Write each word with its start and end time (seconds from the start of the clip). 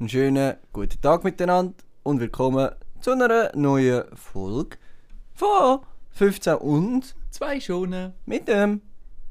Einen 0.00 0.08
schönen 0.08 0.56
guten 0.72 1.00
Tag 1.00 1.24
miteinander 1.24 1.74
und 2.02 2.20
willkommen 2.20 2.70
zu 3.00 3.12
einer 3.12 3.50
neuen 3.54 4.04
Folge 4.16 4.76
von 5.34 5.80
15 6.10 6.54
und 6.56 7.14
Zwei 7.30 7.60
Schonen. 7.60 8.12
mit 8.26 8.48
dem 8.48 8.80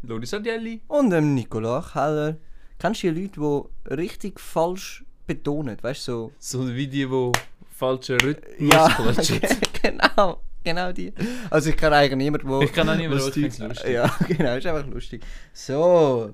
Lodi 0.03 0.25
Sardelli. 0.25 0.81
und 0.87 1.09
dem 1.09 1.33
Nicola 1.35 1.81
Keller. 1.93 2.37
Kennst 2.79 3.03
du 3.03 3.13
die 3.13 3.21
Leute, 3.23 3.69
die 3.89 3.93
richtig 3.93 4.39
falsch 4.39 5.05
betonen? 5.27 5.77
Weißt 5.81 6.07
du, 6.07 6.31
so. 6.39 6.63
So 6.65 6.67
wie 6.75 6.87
die, 6.87 7.05
die 7.07 7.31
falschen 7.71 8.19
Rhythmus 8.19 8.73
Ja, 8.73 8.89
klatschen. 8.89 9.41
genau. 9.81 10.41
Genau 10.63 10.91
die. 10.93 11.11
Also 11.49 11.69
ich 11.69 11.77
kenne 11.77 11.97
eigentlich 11.97 12.17
niemanden, 12.17 12.47
der... 12.47 12.61
Ich 12.61 12.71
kann 12.71 12.87
auch 12.87 12.95
niemanden, 12.95 13.21
aber 13.21 13.37
ich 13.37 13.59
lustig. 13.59 13.91
Ja, 13.91 14.15
genau, 14.27 14.55
ist 14.55 14.65
einfach 14.65 14.87
lustig. 14.87 15.21
So, 15.51 16.33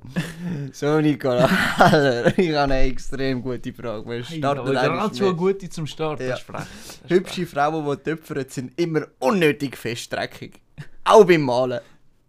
so 0.72 1.02
Nicola 1.02 1.46
ich 2.38 2.50
habe 2.50 2.74
eine 2.74 2.80
extrem 2.82 3.42
gute 3.42 3.74
Frage. 3.74 4.08
Wir 4.08 4.24
Hey, 4.24 4.38
starten 4.38 4.60
aber 4.62 4.72
gerade 4.72 5.02
eigentlich 5.02 5.18
schon 5.18 5.36
gute 5.36 5.70
zum 5.70 5.88
Start. 5.88 6.20
Ja. 6.20 6.30
Das 6.30 6.40
ist 6.40 6.46
frech. 6.46 6.56
Das 6.58 6.96
ist 6.96 7.10
Hübsche 7.10 7.46
Frauen, 7.48 7.86
die 7.90 8.04
töpfern, 8.04 8.46
sind 8.48 8.80
immer 8.80 9.08
unnötig 9.18 9.76
feststreckig. 9.76 10.62
Auch 11.04 11.26
beim 11.26 11.42
Malen. 11.42 11.80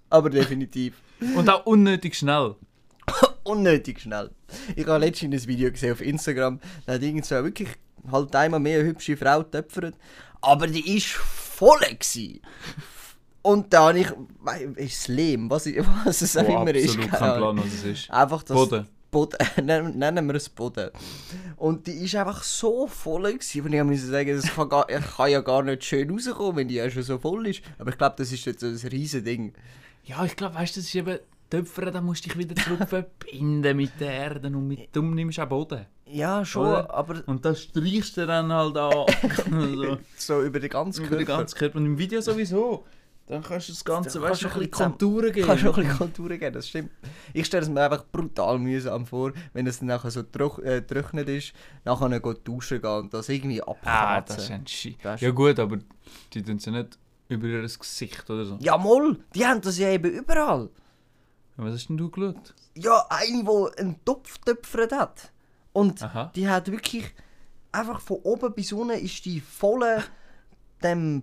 Aber 0.08 0.30
definitiv. 0.30 0.94
Und 1.36 1.50
auch 1.50 1.66
unnötig 1.66 2.16
schnell. 2.16 2.54
Unnötig 3.42 4.00
schnell. 4.00 4.30
Ich 4.74 4.86
habe 4.86 5.04
letztens 5.04 5.42
ein 5.42 5.48
Video 5.48 5.70
gesehen 5.70 5.92
auf 5.92 6.00
Instagram, 6.00 6.60
da 6.86 6.94
hat 6.94 7.02
irgend 7.02 7.26
so 7.26 7.36
wirklich 7.36 7.68
halt 8.10 8.34
einmal 8.34 8.60
mehr 8.60 8.80
eine 8.80 8.88
hübsche 8.88 9.16
Frau 9.16 9.42
töpfert. 9.42 9.94
Aber 10.40 10.66
die 10.66 10.96
ist 10.96 11.18
voll 11.60 11.80
gsi. 11.98 12.40
Und 13.42 13.72
da 13.72 13.88
habe 13.88 13.98
ich, 14.00 14.08
ist 14.76 15.08
Lehm, 15.08 15.48
was, 15.50 15.66
ich- 15.66 15.78
was 16.04 16.20
es 16.22 16.36
auch 16.36 16.44
Oh, 16.48 16.62
immer 16.62 16.74
ist. 16.74 16.90
absolut 16.90 17.10
kein. 17.10 17.36
Plan, 17.38 17.58
was 17.58 17.66
es 17.66 17.84
ist. 17.84 18.10
Einfach 18.10 18.42
das 18.42 18.54
Boden. 18.56 18.86
Boden. 19.10 19.36
Nennen 19.64 19.98
nennen 19.98 20.26
wir 20.28 20.34
es 20.34 20.48
Boden. 20.48 20.90
Und 21.56 21.86
die 21.86 21.92
ist 22.04 22.14
einfach 22.14 22.42
so 22.42 22.86
voll 22.86 23.32
gewesen, 23.32 23.62
und 23.64 23.72
ich 23.72 23.82
musste 23.82 24.06
sagen, 24.08 24.36
das 24.36 24.54
kann, 24.54 24.68
gar, 24.68 24.86
kann 24.86 25.30
ja 25.30 25.40
gar 25.40 25.62
nicht 25.62 25.84
schön 25.84 26.10
rauskommen, 26.10 26.56
wenn 26.56 26.68
die 26.68 26.74
ja 26.76 26.90
schon 26.90 27.02
so 27.02 27.18
voll 27.18 27.46
ist. 27.48 27.62
Aber 27.78 27.90
ich 27.90 27.98
glaube, 27.98 28.14
das 28.18 28.30
ist 28.30 28.44
jetzt 28.44 28.60
so 28.60 28.66
ein 28.66 28.76
riesen 28.92 29.24
Ding. 29.24 29.52
Ja, 30.04 30.24
ich 30.24 30.36
glaube, 30.36 30.54
weißt 30.54 30.76
du, 30.76 30.80
das 30.80 30.86
ist 30.88 30.94
eben 30.94 31.18
Töpfern, 31.50 31.92
da 31.92 32.00
musst 32.00 32.24
du 32.24 32.28
dich 32.30 32.38
wieder 32.38 32.54
zurück 32.56 32.88
verbinden 32.88 33.76
mit 33.76 33.98
der 34.00 34.12
Erde 34.12 34.46
und 34.48 34.66
mit 34.68 34.94
dem 34.94 35.14
nimmst 35.14 35.38
du 35.38 35.42
auch 35.42 35.48
Boden. 35.48 35.84
Ja, 36.06 36.44
schon, 36.44 36.66
Oder? 36.66 36.92
aber 36.94 37.22
Und 37.26 37.44
das 37.44 37.62
streichst 37.62 38.16
du 38.16 38.26
dann 38.26 38.52
halt 38.52 38.76
an. 38.76 39.06
so, 39.74 39.98
so 40.16 40.42
über 40.42 40.58
den 40.60 40.70
ganzen 40.70 41.04
über 41.04 41.16
den 41.16 41.26
Körper. 41.26 41.40
ganzen 41.42 41.58
Körper. 41.58 41.78
Und 41.78 41.86
im 41.86 41.98
Video 41.98 42.20
sowieso. 42.20 42.84
Dann 43.26 43.42
kannst 43.44 43.68
du 43.68 43.72
das 43.72 43.84
Ganze, 43.84 44.20
weißt 44.20 44.42
kannst 44.42 44.42
du, 44.42 44.48
du 44.48 44.54
ein 44.54 44.70
bisschen 44.70 44.70
Konturen 44.90 45.32
geben. 45.32 45.46
Kann 45.46 45.58
schon 45.58 45.68
ein 45.68 45.74
bisschen 45.82 45.98
Konturen 45.98 46.38
geben, 46.40 46.52
das 46.52 46.68
stimmt. 46.68 46.90
Ich 47.32 47.46
stelle 47.46 47.62
es 47.62 47.68
mir 47.68 47.80
einfach 47.82 48.04
brutal 48.10 48.58
mühsam 48.58 49.06
vor, 49.06 49.32
wenn 49.52 49.68
es 49.68 49.78
dann 49.78 49.86
nachher 49.86 50.10
so 50.10 50.20
äh, 50.20 50.82
trocknet 50.82 51.28
ist, 51.28 51.52
nachher 51.84 52.18
geht 52.20 52.38
duschen 52.48 52.82
gehen 52.82 52.90
und 52.90 53.14
das 53.14 53.28
irgendwie 53.28 53.62
Ah, 53.62 53.70
abkratzen. 53.70 54.36
das 54.36 54.44
ist 54.46 54.50
ein 54.50 54.66
Shit. 54.66 54.96
Ja 55.20 55.30
gut, 55.30 55.60
aber 55.60 55.78
die 56.32 56.42
tun 56.42 56.58
sie 56.58 56.72
nicht 56.72 56.98
über 57.28 57.46
ihr 57.46 57.62
Gesicht 57.62 58.28
oder 58.28 58.44
so. 58.46 58.58
Ja, 58.60 58.76
moll, 58.76 59.20
die 59.32 59.46
haben 59.46 59.60
das 59.60 59.78
ja 59.78 59.90
eben 59.90 60.10
überall. 60.10 60.68
Was 61.64 61.74
hast 61.74 61.88
denn 61.88 61.98
du 61.98 62.10
geschaut? 62.10 62.54
Ja, 62.74 63.06
eine, 63.08 63.44
die 63.44 63.78
einen 63.80 64.04
Topf 64.04 64.38
töpfert 64.38 64.92
hat. 64.92 65.32
Und 65.72 66.02
Aha. 66.02 66.32
die 66.34 66.48
hat 66.48 66.70
wirklich 66.70 67.12
einfach 67.72 68.00
von 68.00 68.18
oben 68.22 68.52
bis 68.52 68.72
unten 68.72 68.98
ist 68.98 69.24
die 69.24 69.40
voll 69.40 70.02
dem 70.82 71.22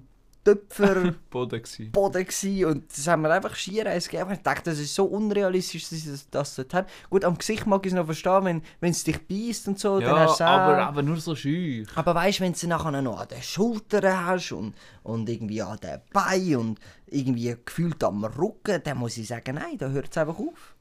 Töpferboden 0.55 1.15
Boden 1.29 1.61
gsi. 1.61 1.91
gsi 2.25 2.65
und 2.65 2.89
das 2.89 3.07
haben 3.07 3.23
wir 3.23 3.31
einfach 3.31 3.55
schier 3.55 3.85
eins 3.87 4.07
gegeben. 4.07 4.31
Ich 4.31 4.41
dachte, 4.41 4.69
das 4.69 4.79
ist 4.79 4.95
so 4.95 5.05
unrealistisch, 5.05 5.89
dass 5.89 5.99
sie 6.01 6.19
das, 6.31 6.55
dort 6.55 6.73
haben. 6.73 6.87
Gut, 7.09 7.25
am 7.25 7.37
Gesicht 7.37 7.65
mag 7.67 7.85
ich 7.85 7.91
es 7.91 7.95
noch 7.97 8.05
verstehen, 8.05 8.45
wenn 8.45 8.61
wenn 8.79 8.91
es 8.91 9.03
dich 9.03 9.19
beißt 9.27 9.67
und 9.67 9.79
so, 9.79 9.99
dann 9.99 10.09
Ja, 10.09 10.19
hast 10.19 10.39
du 10.39 10.45
aber, 10.45 10.87
aber 10.87 11.01
nur 11.03 11.17
so 11.17 11.35
schüch. 11.35 11.87
Aber 11.95 12.15
weißt 12.15 12.39
du, 12.39 12.43
wenn 12.43 12.53
du 12.53 12.59
sie 12.59 12.67
nachher 12.67 13.01
noch 13.01 13.19
an 13.19 13.27
den 13.27 13.41
Schultern 13.41 14.25
hast 14.25 14.51
und, 14.53 14.73
und 15.03 15.27
irgendwie 15.27 15.61
an 15.61 15.79
den 15.79 15.99
Beinen 16.13 16.55
und 16.55 16.79
irgendwie 17.07 17.55
gefühlt 17.65 18.03
am 18.03 18.23
Rücken, 18.23 18.81
dann 18.83 18.97
muss 18.97 19.17
ich 19.17 19.27
sagen, 19.27 19.55
nein, 19.55 19.77
da 19.77 19.89
hört 19.89 20.11
es 20.11 20.17
einfach 20.17 20.39
auf. 20.39 20.75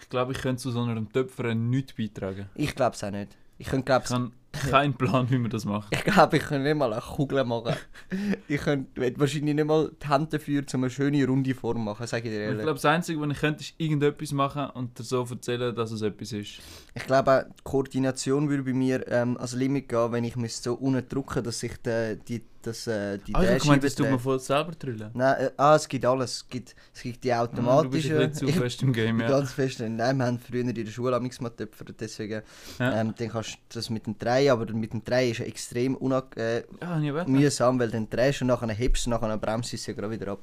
Ich 0.00 0.08
glaube, 0.08 0.32
ich 0.32 0.38
könnte 0.38 0.62
zu 0.62 0.70
so 0.70 0.82
einem 0.82 1.12
Töpfer 1.12 1.54
nichts 1.54 1.92
beitragen. 1.92 2.48
Ich 2.54 2.74
glaube 2.74 2.96
es 2.96 3.04
auch 3.04 3.10
nicht. 3.10 3.36
Ich 3.58 3.68
könnte, 3.68 3.84
glaube 3.84 4.04
Ich 4.06 4.10
habe 4.10 4.30
keinen 4.70 4.94
Plan, 4.94 5.30
wie 5.30 5.38
man 5.38 5.50
das 5.50 5.64
macht. 5.64 5.94
Ich 5.94 6.04
glaube, 6.04 6.36
ich 6.36 6.42
könnte 6.42 6.68
nicht 6.68 6.76
mal 6.76 6.92
eine 6.92 7.00
Kugel 7.00 7.44
machen. 7.44 7.74
ich 8.48 8.60
könnte 8.60 9.18
wahrscheinlich 9.18 9.54
nicht 9.54 9.66
mal 9.66 9.90
die 10.02 10.08
Hände 10.08 10.26
dafür, 10.26 10.64
um 10.74 10.80
eine 10.82 10.90
schöne 10.90 11.24
runde 11.26 11.54
Form 11.54 11.84
machen, 11.84 12.06
sage 12.06 12.28
ich 12.28 12.34
dir 12.34 12.40
Ich 12.40 12.46
ehrlich. 12.46 12.62
glaube, 12.62 12.74
das 12.74 12.84
Einzige, 12.84 13.20
was 13.20 13.30
ich 13.30 13.38
könnte, 13.38 13.60
ist 13.62 13.74
irgendetwas 13.78 14.32
machen 14.32 14.70
und 14.70 14.98
dir 14.98 15.04
so 15.04 15.24
erzählen, 15.30 15.74
dass 15.74 15.92
es 15.92 16.02
etwas 16.02 16.32
ist. 16.32 16.60
Ich 16.94 17.06
glaube, 17.06 17.46
die 17.48 17.62
Koordination 17.62 18.48
würde 18.48 18.64
bei 18.64 18.72
mir 18.72 19.06
ähm, 19.08 19.36
als 19.36 19.54
Limit 19.54 19.88
gehen, 19.88 20.12
wenn 20.12 20.24
ich 20.24 20.36
müsste 20.36 20.70
so 20.70 20.74
unten 20.74 21.08
drücken, 21.08 21.44
dass 21.44 21.62
ich 21.62 21.76
die, 21.84 22.18
die, 22.28 22.42
das, 22.62 22.86
äh, 22.86 23.18
die 23.18 23.34
Ah, 23.34 23.56
ich 23.56 23.62
gemeint, 23.62 23.82
das 23.84 23.94
tut 23.94 24.10
man 24.10 24.18
voll 24.18 24.38
selber 24.38 24.72
drüllen. 24.72 25.10
Nein, 25.14 25.36
äh, 25.46 25.50
ah, 25.56 25.76
es 25.76 25.88
gibt 25.88 26.04
alles. 26.04 26.32
Es 26.36 26.48
gibt, 26.48 26.74
es 26.94 27.02
gibt 27.02 27.24
die 27.24 27.32
Ah, 27.32 27.46
Du 27.46 27.88
bist 27.90 28.08
zu 28.36 28.48
fest 28.52 28.82
im 28.82 28.92
Game, 28.92 29.20
ja. 29.20 29.28
ganz 29.28 29.52
fest. 29.52 29.80
Nein, 29.80 30.16
wir 30.18 30.26
haben 30.26 30.38
früher 30.38 30.60
in 30.60 30.74
der 30.74 30.86
Schule 30.86 31.16
amigs 31.16 31.40
mal 31.40 31.48
getöpfert, 31.48 31.94
deswegen. 32.00 32.42
Ja. 32.78 33.00
Ähm, 33.00 33.14
dann 33.16 33.28
kannst 33.28 33.54
du 33.54 33.56
das 33.70 33.90
mit 33.90 34.06
dem 34.06 34.18
Drehen, 34.18 34.50
aber 34.50 34.70
mit 34.72 34.92
dem 34.92 35.02
Drehen 35.04 35.30
ist 35.32 35.38
ja 35.38 35.46
extrem 35.46 35.96
unang 35.96 36.24
äh, 36.36 36.64
Ja, 36.80 37.24
mühsam, 37.26 37.78
weil 37.78 37.90
dann 37.90 38.08
drehst 38.10 38.40
du 38.40 38.44
und 38.44 38.48
nachher 38.48 38.68
hebst 38.72 39.06
und 39.06 39.10
nachher 39.12 39.36
bremst 39.38 39.72
du 39.72 39.76
es 39.76 39.86
ja 39.86 39.94
gerade 39.94 40.10
wieder 40.12 40.32
ab. 40.32 40.40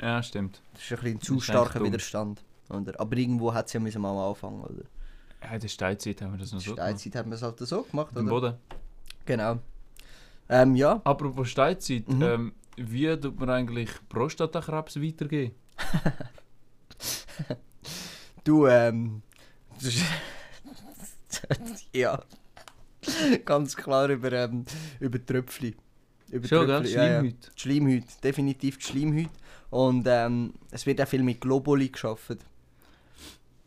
Ja, 0.00 0.22
stimmt. 0.22 0.60
Das 0.74 0.82
ist 0.82 0.92
ein 0.92 0.98
bisschen 1.02 1.20
zu 1.20 1.40
starker. 1.40 1.82
Widerstand. 1.82 2.42
Oder? 2.68 2.98
Aber 3.00 3.16
irgendwo 3.16 3.54
hat 3.54 3.66
es 3.66 3.72
ja 3.72 3.80
müssen 3.80 4.02
mal 4.02 4.28
anfangen, 4.28 4.62
oder? 4.62 4.84
Ja, 5.42 5.54
in 5.54 5.60
der 5.60 5.68
Steinzeit 5.68 6.20
haben 6.22 6.32
wir 6.32 6.38
das 6.38 6.52
noch 6.52 6.60
so 6.60 6.74
gemacht. 6.74 6.88
Steinzeit 6.88 7.14
hat 7.14 7.26
man 7.26 7.34
es 7.34 7.42
halt 7.42 7.58
so 7.58 7.82
gemacht, 7.82 8.10
Im 8.16 8.26
oder? 8.26 8.30
Boden. 8.30 8.54
Genau. 9.24 9.58
Ähm, 10.48 10.76
ja. 10.76 11.00
Apropos 11.04 11.48
Steinzeit, 11.48 12.08
Mhm. 12.08 12.22
ähm, 12.22 12.52
wie 12.76 13.16
tut 13.16 13.38
man 13.40 13.50
eigentlich 13.50 13.90
Prostatakrebs 14.08 15.00
weitergeben? 15.00 15.54
Du, 18.44 18.66
ähm. 18.68 19.22
ja. 21.92 22.22
Ganz 23.44 23.76
klar 23.76 24.08
über, 24.08 24.32
ähm, 24.32 24.64
über 25.00 25.24
Tröpfli. 25.24 25.74
Über 26.30 26.46
Schon, 26.46 26.66
gell? 26.66 26.76
Tröpfli, 26.76 26.94
ja, 26.94 27.22
ja. 27.22 27.30
Schleimhäute, 27.56 28.06
definitiv 28.22 28.78
die 28.78 28.84
Schleimhäute. 28.84 29.30
Und 29.70 30.06
ähm, 30.08 30.54
es 30.70 30.86
wird 30.86 31.00
auch 31.00 31.08
viel 31.08 31.24
mit 31.24 31.40
Globuli 31.40 31.88
geschaffen. 31.88 32.38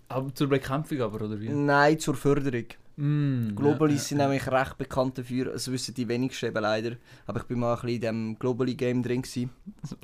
Aber 0.08 0.34
zur 0.34 0.48
Bekämpfung 0.48 1.02
aber, 1.02 1.26
oder 1.26 1.40
wie? 1.40 1.50
Nein, 1.50 2.00
zur 2.00 2.16
Förderung. 2.16 2.66
Mm, 3.00 3.56
Globuli 3.56 3.94
ja, 3.94 4.00
sind 4.00 4.20
ja, 4.20 4.28
nämlich 4.28 4.46
recht 4.52 4.78
bekannt 4.78 5.18
dafür, 5.18 5.54
das 5.54 5.72
wissen 5.72 5.94
die 5.94 6.08
wenigsten 6.08 6.48
eben 6.48 6.62
leider. 6.62 6.98
Aber 7.28 7.40
ich 7.40 7.46
bin 7.46 7.60
mal 7.60 7.74
ein 7.74 7.76
bisschen 7.76 7.96
in 7.96 8.02
diesem 8.02 8.40
Globuli-Game 8.40 9.04
drin. 9.04 9.22
Gewesen. 9.22 9.52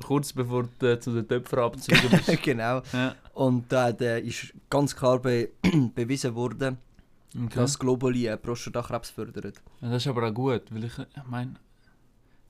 Kurz 0.02 0.32
bevor 0.32 0.68
du 0.78 0.92
äh, 0.92 0.98
zu 0.98 1.12
den 1.12 1.28
Töpfern 1.28 1.58
abgezogen 1.64 2.08
bist. 2.10 2.42
genau. 2.42 2.80
Und 3.34 3.70
da 3.70 3.90
äh, 3.90 4.20
ist 4.20 4.54
ganz 4.70 4.96
klar 4.96 5.18
be 5.18 5.50
bewiesen 5.94 6.34
worden, 6.34 6.78
Okay. 7.34 7.54
dass 7.54 7.78
Globuli 7.78 8.28
äh, 8.28 8.38
Prostatakrebs 8.38 9.10
fördert. 9.10 9.60
Ja, 9.82 9.90
das 9.90 10.02
ist 10.02 10.08
aber 10.08 10.26
auch 10.26 10.32
gut, 10.32 10.62
weil 10.70 10.84
ich, 10.84 10.98
ich 10.98 11.24
meine, 11.28 11.56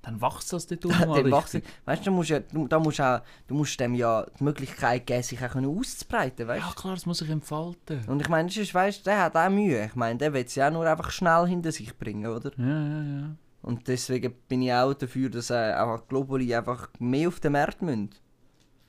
dann 0.06 0.20
wächst 0.22 0.52
das 0.52 0.66
dort 0.66 0.84
unten 0.86 1.08
mal 1.08 1.20
richtig. 1.20 1.64
Weißt 1.84 2.06
du, 2.06 2.10
musst, 2.12 2.30
ja, 2.30 2.38
du, 2.40 2.68
da 2.68 2.78
musst 2.78 3.00
auch, 3.00 3.20
du 3.48 3.54
musst 3.54 3.78
dem 3.80 3.94
ja 3.94 4.24
die 4.38 4.44
Möglichkeit 4.44 5.06
geben, 5.06 5.22
sich 5.22 5.44
auch 5.44 5.50
können 5.50 5.66
auszubreiten, 5.78 6.46
weißt 6.46 6.64
Ja 6.64 6.72
klar, 6.80 6.94
das 6.94 7.06
muss 7.06 7.18
sich 7.18 7.28
entfalten. 7.28 8.04
Und 8.06 8.20
ich 8.22 8.28
meine, 8.28 8.48
sonst, 8.48 8.72
weißt, 8.72 9.04
der 9.06 9.24
hat 9.24 9.36
auch 9.36 9.50
Mühe. 9.50 9.84
Ich 9.86 9.94
meine, 9.96 10.18
der 10.18 10.32
will 10.32 10.44
es 10.44 10.54
ja 10.54 10.68
auch 10.68 10.72
nur 10.72 10.86
einfach 10.86 11.10
schnell 11.10 11.46
hinter 11.48 11.72
sich 11.72 11.96
bringen, 11.98 12.26
oder? 12.26 12.52
Ja, 12.56 12.64
ja, 12.64 13.02
ja. 13.20 13.36
Und 13.62 13.88
deswegen 13.88 14.32
bin 14.48 14.62
ich 14.62 14.72
auch 14.72 14.94
dafür, 14.94 15.28
dass 15.28 15.50
äh, 15.50 15.54
einfach 15.54 16.06
Globuli 16.06 16.54
einfach 16.54 16.88
mehr 17.00 17.26
auf 17.28 17.40
den 17.40 17.52
Markt 17.52 17.82
müssen. 17.82 18.10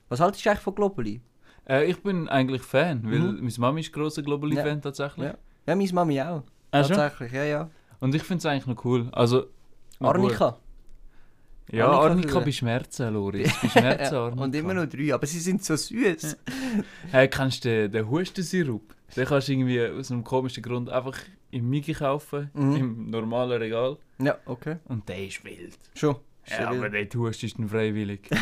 Was 0.09 0.19
haltest 0.19 0.45
du 0.45 0.49
eigentlich 0.51 0.61
von 0.61 0.75
Globuli? 0.75 1.19
Äh, 1.67 1.85
ich 1.85 2.01
bin 2.03 2.29
eigentlich 2.29 2.61
Fan, 2.61 3.01
weil 3.03 3.19
Mhm. 3.19 3.39
meine 3.41 3.53
Mami 3.57 3.81
ist 3.81 3.91
grosser 3.91 4.21
Globally-Fan 4.21 4.81
tatsächlich. 4.81 5.25
Ja. 5.25 5.37
Ja, 5.65 5.75
meine 5.75 5.91
Mami 5.93 6.21
auch. 6.21 6.43
Schon? 6.71 6.87
Tatsächlich, 6.95 7.31
ja, 7.33 7.43
ja. 7.43 7.69
Und 7.99 8.13
ich 8.13 8.21
finde 8.23 8.37
es 8.39 8.45
eigentlich 8.45 8.67
noch 8.67 8.85
cool. 8.85 9.09
Also, 9.11 9.47
na 9.99 10.09
gut. 10.13 10.31
Ja, 11.71 11.89
Arnika 11.89 12.29
früher. 12.29 12.41
bei 12.45 12.51
Schmerzen, 12.51 13.13
Loris. 13.13 13.51
Bei 13.61 13.69
Schmerzen, 13.69 14.13
Ja, 14.15 14.21
Arnika. 14.25 14.43
und 14.43 14.55
immer 14.55 14.73
noch 14.73 14.85
drei, 14.87 15.13
aber 15.13 15.25
sie 15.27 15.39
sind 15.39 15.63
so 15.63 15.75
süß. 15.75 16.37
Hey, 17.11 17.27
kennst 17.27 17.65
du 17.65 17.69
den, 17.69 17.91
den 17.91 18.09
Hustensirup? 18.09 18.95
Den 19.15 19.25
kannst 19.25 19.47
du 19.47 19.51
irgendwie 19.53 19.85
aus 19.85 20.11
einem 20.11 20.23
komischen 20.23 20.63
Grund 20.63 20.89
einfach 20.89 21.17
im 21.51 21.69
Migi 21.69 21.93
kaufen, 21.93 22.49
Mhm. 22.53 22.75
im 22.75 23.09
normalen 23.09 23.61
Regal. 23.61 23.97
Ja, 24.19 24.37
okay. 24.45 24.77
Und 24.85 25.07
der 25.09 25.25
ist 25.27 25.43
wild. 25.43 25.77
Schon. 25.95 26.15
Ja, 26.47 26.69
aber 26.69 26.89
der 26.89 27.07
Hust 27.15 27.43
ist 27.43 27.57
dann 27.59 27.67
freiwillig. 27.67 28.29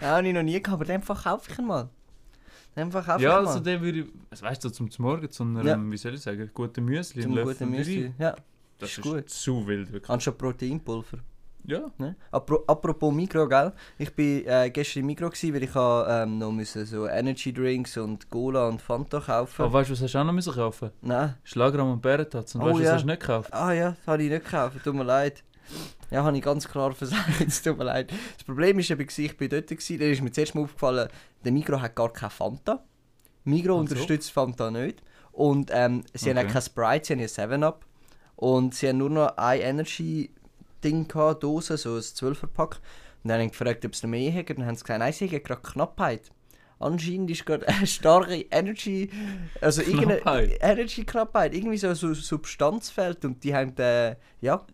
Ja, 0.00 0.16
habe 0.16 0.26
ich 0.26 0.34
noch 0.34 0.42
nie 0.42 0.60
gehabt, 0.60 0.68
aber 0.80 0.84
den 0.86 1.02
verkaufe 1.02 1.50
ich 1.52 1.58
mal. 1.58 1.88
Den 2.74 2.90
verkaufe 2.90 3.22
ja, 3.22 3.38
ich 3.38 3.44
mal. 3.44 3.46
also 3.52 3.60
den 3.60 3.80
würde 3.82 4.00
ich, 4.00 4.06
also 4.30 4.44
weißt 4.46 4.64
du, 4.64 4.70
zum 4.70 4.88
Morgen, 4.98 5.30
zu 5.30 5.42
einem, 5.44 5.66
Ja. 5.66 5.78
wie 5.90 5.96
soll 5.98 6.14
ich 6.14 6.20
sagen, 6.22 6.50
guten 6.54 6.84
Müsli, 6.86 7.22
Zum 7.22 7.36
guten 7.36 7.70
Müsli. 7.70 8.12
Ja, 8.18 8.34
Das 8.78 8.90
ist 8.90 8.98
ist 8.98 9.02
gut. 9.04 9.28
zu 9.30 9.66
wild, 9.66 9.92
wirklich. 9.92 10.08
anstatt 10.10 10.38
Proteinpulver. 10.38 11.18
Ja. 11.64 11.82
Ne? 11.98 12.16
Apro 12.30 12.64
apropos 12.66 13.12
Mikro, 13.14 13.48
gell? 13.48 13.72
Ich 13.98 14.12
bin 14.14 14.44
äh, 14.46 14.70
gestern 14.70 15.00
im 15.00 15.06
Mikro, 15.06 15.28
gewesen, 15.30 15.54
weil 15.54 15.62
ich 15.62 15.74
habe, 15.74 16.10
ähm, 16.10 16.38
noch 16.38 16.50
müssen 16.50 16.84
so 16.86 17.06
Energy 17.06 17.52
Drinks 17.52 17.96
und 17.96 18.28
Cola 18.30 18.66
und 18.68 18.82
Fanta 18.82 19.20
kaufen. 19.20 19.62
Aber 19.62 19.72
weißt 19.72 19.90
du, 19.90 19.92
was 19.94 20.02
hast 20.02 20.14
du 20.14 20.18
auch 20.18 20.24
noch 20.24 20.32
müssen 20.32 20.52
kaufen? 20.54 20.90
Nein. 21.02 21.36
Schlagrahm 21.44 21.92
und 21.92 22.02
Bärentatz. 22.02 22.54
Und 22.54 22.62
Oh, 22.62 22.64
weißt 22.66 22.74
du, 22.74 22.80
was 22.80 22.86
ja. 22.86 22.92
hast 22.94 23.02
du 23.02 23.06
nicht 23.06 23.20
gekauft? 23.20 23.52
Ah 23.52 23.72
ja, 23.72 23.90
das 23.90 24.06
habe 24.06 24.22
ich 24.24 24.30
nicht 24.30 24.44
gekauft, 24.44 24.76
tut 24.82 24.94
mir 24.94 25.04
leid. 25.04 25.44
Ja, 26.10 26.24
habe 26.24 26.36
ich 26.36 26.42
ganz 26.42 26.68
klar 26.68 26.92
versagt, 26.94 27.40
es 27.46 27.62
tut 27.62 27.78
mir 27.78 27.84
leid. 27.84 28.12
Das 28.36 28.44
Problem 28.44 28.78
ist 28.80 28.90
eben, 28.90 29.06
ich 29.16 29.36
bin 29.36 29.48
dort, 29.48 29.68
gewesen, 29.68 29.98
da 29.98 30.04
ist 30.06 30.20
mir 30.20 30.32
zuerst 30.32 30.54
mal 30.54 30.62
aufgefallen, 30.62 31.08
der 31.44 31.52
Mikro 31.52 31.80
hat 31.80 31.94
gar 31.94 32.12
keine 32.12 32.30
Fanta. 32.30 32.82
Migro 33.44 33.74
so. 33.74 33.78
unterstützt 33.80 34.30
Fanta 34.32 34.70
nicht. 34.70 35.00
Und 35.30 35.70
ähm, 35.72 36.02
sie 36.12 36.30
haben 36.30 36.38
Okay. 36.38 36.48
auch 36.48 36.52
kein 36.52 36.62
Sprite, 36.62 37.28
sie 37.28 37.40
haben 37.40 37.52
ein 37.52 37.62
7-Up. 37.62 37.86
Und 38.36 38.74
sie 38.74 38.88
haben 38.88 38.98
nur 38.98 39.10
noch 39.10 39.36
ein 39.36 39.60
Energy-Ding 40.82 41.08
gehabt, 41.08 41.42
Dose, 41.42 41.76
so 41.76 41.94
ein 41.94 42.00
12er-Pack. 42.00 42.80
Und 43.22 43.28
dann 43.28 43.32
habe 43.34 43.44
ich 43.44 43.52
gefragt, 43.52 43.84
ob 43.84 43.94
sie 43.94 44.06
noch 44.06 44.10
mehr 44.10 44.32
haben. 44.32 44.46
Dann 44.46 44.66
haben 44.66 44.74
sie 44.76 44.82
gesagt, 44.82 44.98
nein, 44.98 45.12
sie 45.12 45.28
haben 45.28 45.42
gerade 45.42 45.62
Knappheit. 45.62 46.30
Anscheinend 46.78 47.30
ist 47.30 47.46
gerade 47.46 47.66
eine 47.68 47.86
starke 47.86 48.34
Energy, 48.50 49.08
also 49.60 49.82
irgendeine 49.82 50.16
Knappheit. 50.20 50.58
Energy-Knappheit, 50.60 51.54
irgendwie 51.54 51.76
so 51.78 51.88
ein 51.88 51.94
Substanzfeld 51.94 53.24
und 53.24 53.44
die 53.44 53.54
haben, 53.54 53.76
äh, 53.78 54.16
ja, 54.40 54.64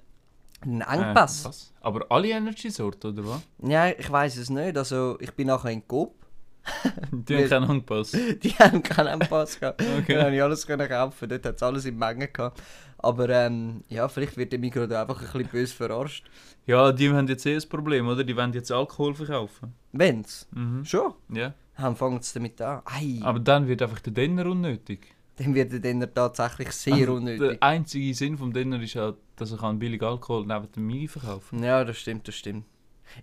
einen 0.63 0.81
Äh, 0.81 0.95
Engpass. 0.95 1.45
was? 1.45 1.73
Aber 1.83 2.07
alle 2.11 2.31
Energy-Sorten, 2.31 3.09
oder 3.13 3.27
was? 3.29 3.43
ja, 3.63 3.89
ich 3.91 4.11
weiß 4.11 4.39
es 4.39 4.49
nicht, 4.49 4.77
also 4.79 5.19
ich 5.21 5.33
bin 5.35 5.49
nachher 5.49 5.71
in 5.71 5.87
Coop, 5.87 6.15
Die 7.13 7.37
haben 7.37 7.49
keinen 7.49 7.71
Engpass. 7.71 8.11
die 8.43 8.51
haben 8.59 8.83
keinen 8.83 9.21
Engpass 9.21 9.59
gehabt. 9.61 9.81
Okay. 9.83 10.15
Dann 10.15 10.27
habe 10.27 10.37
ich 10.37 10.43
alles 10.43 10.67
können 10.67 10.89
kaufen, 10.89 11.29
dort 11.29 11.45
hat 11.47 11.57
es 11.57 11.63
alles 11.63 11.85
in 11.87 11.97
Mengen 11.97 12.29
gehabt. 12.33 12.61
Aber 12.99 13.29
ähm, 13.29 13.85
ja, 13.89 14.09
vielleicht 14.09 14.37
wird 14.37 14.53
der 14.53 14.59
Mikro 14.59 14.87
da 14.87 15.03
einfach 15.03 15.21
ein 15.21 15.27
bisschen 15.27 15.49
böse 15.49 15.75
verarscht. 15.75 16.25
Ja, 16.67 16.93
die 16.93 17.09
haben 17.11 17.29
jetzt 17.29 17.47
eh 17.47 17.55
ein 17.57 17.69
Problem, 17.69 18.09
oder? 18.09 18.25
Die 18.25 18.37
wollen 18.37 18.53
jetzt 18.53 18.71
Alkohol 18.73 19.15
verkaufen. 19.15 19.75
Wenn's? 19.93 20.49
Mhm. 20.53 20.85
Schon? 20.85 21.15
Ja. 21.33 21.55
Dann 21.77 21.95
fangen 21.95 22.21
sie 22.23 22.35
damit 22.35 22.61
an. 22.61 22.83
Ei, 22.87 23.21
Aber 23.23 23.39
dann 23.39 23.69
wird 23.69 23.83
einfach 23.83 24.01
der 24.01 24.13
Denner 24.13 24.47
unnötig. 24.47 25.15
dann 25.37 25.55
wird 25.55 25.71
der 25.73 25.79
Denner 25.79 26.13
tatsächlich 26.13 26.73
sehr 26.73 26.95
Also, 26.95 27.15
unnötig. 27.15 27.61
Der 27.61 27.63
einzige 27.63 28.13
Sinn 28.15 28.37
vom 28.37 28.53
Denner 28.53 28.83
ist 28.83 28.95
ja, 28.95 29.15
dass 29.37 29.53
er 29.53 29.59
kann 29.59 29.79
billig 29.79 30.03
Alkohol 30.03 30.45
neben 30.45 30.71
dem 30.73 30.87
Migi 30.89 31.07
verkaufen 31.09 31.63
Ja, 31.63 31.85
das 31.85 31.99
stimmt, 31.99 32.27
das 32.27 32.35
stimmt. 32.35 32.65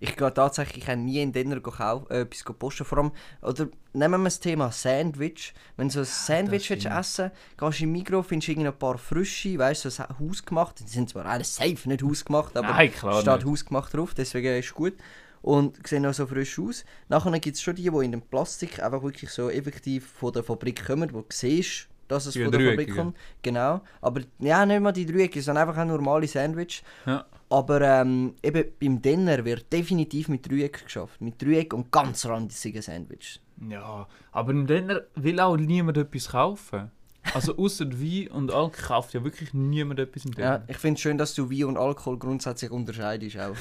Ich 0.00 0.16
gehe 0.16 0.32
tatsächlich 0.32 0.84
ich 0.84 0.88
habe 0.88 1.00
nie 1.00 1.20
in 1.20 1.32
gekauft, 1.32 2.10
äh, 2.10 2.22
etwas 2.22 2.44
posten. 2.58 2.84
Vor 2.84 2.98
allem, 2.98 3.12
oder 3.42 3.68
nehmen 3.92 4.20
wir 4.20 4.24
das 4.26 4.40
Thema 4.40 4.70
Sandwich. 4.70 5.54
Wenn 5.76 5.88
du 5.88 5.94
so 5.94 6.00
ein 6.00 6.04
Sandwich 6.06 6.70
willst 6.70 6.86
essen 6.86 7.30
gehst 7.56 7.80
du 7.80 7.84
im 7.84 7.92
Mikro, 7.92 8.22
findest 8.22 8.56
du 8.56 8.60
ein 8.60 8.78
paar 8.78 8.98
frische, 8.98 9.58
weißt 9.58 9.84
du, 9.84 9.90
so 9.90 10.04
hausgemacht. 10.20 10.80
Die 10.80 10.88
sind 10.88 11.10
zwar 11.10 11.26
alles 11.26 11.56
safe 11.56 11.88
nicht 11.88 12.02
hausgemacht, 12.02 12.56
aber 12.56 12.68
Nein, 12.68 12.92
klar 12.92 13.20
steht 13.20 13.34
nicht. 13.36 13.46
hausgemacht 13.46 13.94
drauf, 13.94 14.14
deswegen 14.14 14.58
ist 14.58 14.66
es 14.66 14.74
gut. 14.74 14.94
Und 15.42 15.86
sehen 15.86 16.04
auch 16.06 16.14
so 16.14 16.26
frisch 16.26 16.58
aus. 16.58 16.84
Nachher 17.08 17.38
gibt 17.38 17.56
es 17.56 17.62
schon 17.62 17.76
die, 17.76 17.88
die 17.90 18.04
in 18.04 18.10
dem 18.10 18.22
Plastik 18.22 18.82
einfach 18.82 19.02
wirklich 19.02 19.30
so 19.30 19.48
effektiv 19.48 20.06
von 20.06 20.32
der 20.32 20.42
Fabrik 20.42 20.84
kommen, 20.84 21.12
wo 21.12 21.20
du 21.20 21.26
siehst, 21.30 21.88
dass 22.08 22.26
es 22.26 22.34
Die 22.34 22.42
von 22.42 22.52
der 22.52 22.60
Fabrik 22.60 22.76
dreieckigen. 22.76 22.96
kommt. 22.96 23.16
Genau. 23.42 23.80
Aber 24.00 24.20
ja, 24.38 24.64
nicht 24.66 24.80
mal 24.80 24.92
die 24.92 25.06
Dreiecke, 25.06 25.40
sondern 25.42 25.68
einfach 25.68 25.80
ein 25.80 25.88
normale 25.88 26.26
Sandwich. 26.26 26.82
Ja. 27.06 27.24
Aber 27.48 27.80
ähm, 27.80 28.34
eben 28.42 28.64
beim 28.80 29.00
Dinner 29.02 29.44
wird 29.44 29.72
definitiv 29.72 30.28
mit 30.28 30.48
Dreieck 30.50 30.84
geschafft. 30.84 31.20
Mit 31.20 31.40
Dreieck 31.40 31.72
und 31.74 31.90
ganz 31.92 32.26
ranzigen 32.26 32.82
Sandwich. 32.82 33.40
Ja, 33.68 34.06
aber 34.32 34.50
im 34.50 34.66
Denner 34.66 35.02
will 35.14 35.40
auch 35.40 35.56
niemand 35.56 35.96
etwas 35.96 36.28
kaufen. 36.28 36.90
Also 37.34 37.56
außer 37.58 37.86
Wein 38.00 38.28
und 38.28 38.50
Alkohol 38.52 38.86
kauft 38.86 39.14
ja 39.14 39.24
wirklich 39.24 39.54
niemand 39.54 39.98
etwas 40.00 40.24
im 40.24 40.32
Ja, 40.32 40.58
Denner. 40.58 40.64
ich 40.68 40.76
finde 40.76 40.94
es 40.96 41.00
schön, 41.00 41.18
dass 41.18 41.34
du 41.34 41.50
Wein 41.50 41.64
und 41.64 41.76
Alkohol 41.76 42.18
grundsätzlich 42.18 42.70
unterscheidest 42.70 43.38
auch. 43.38 43.56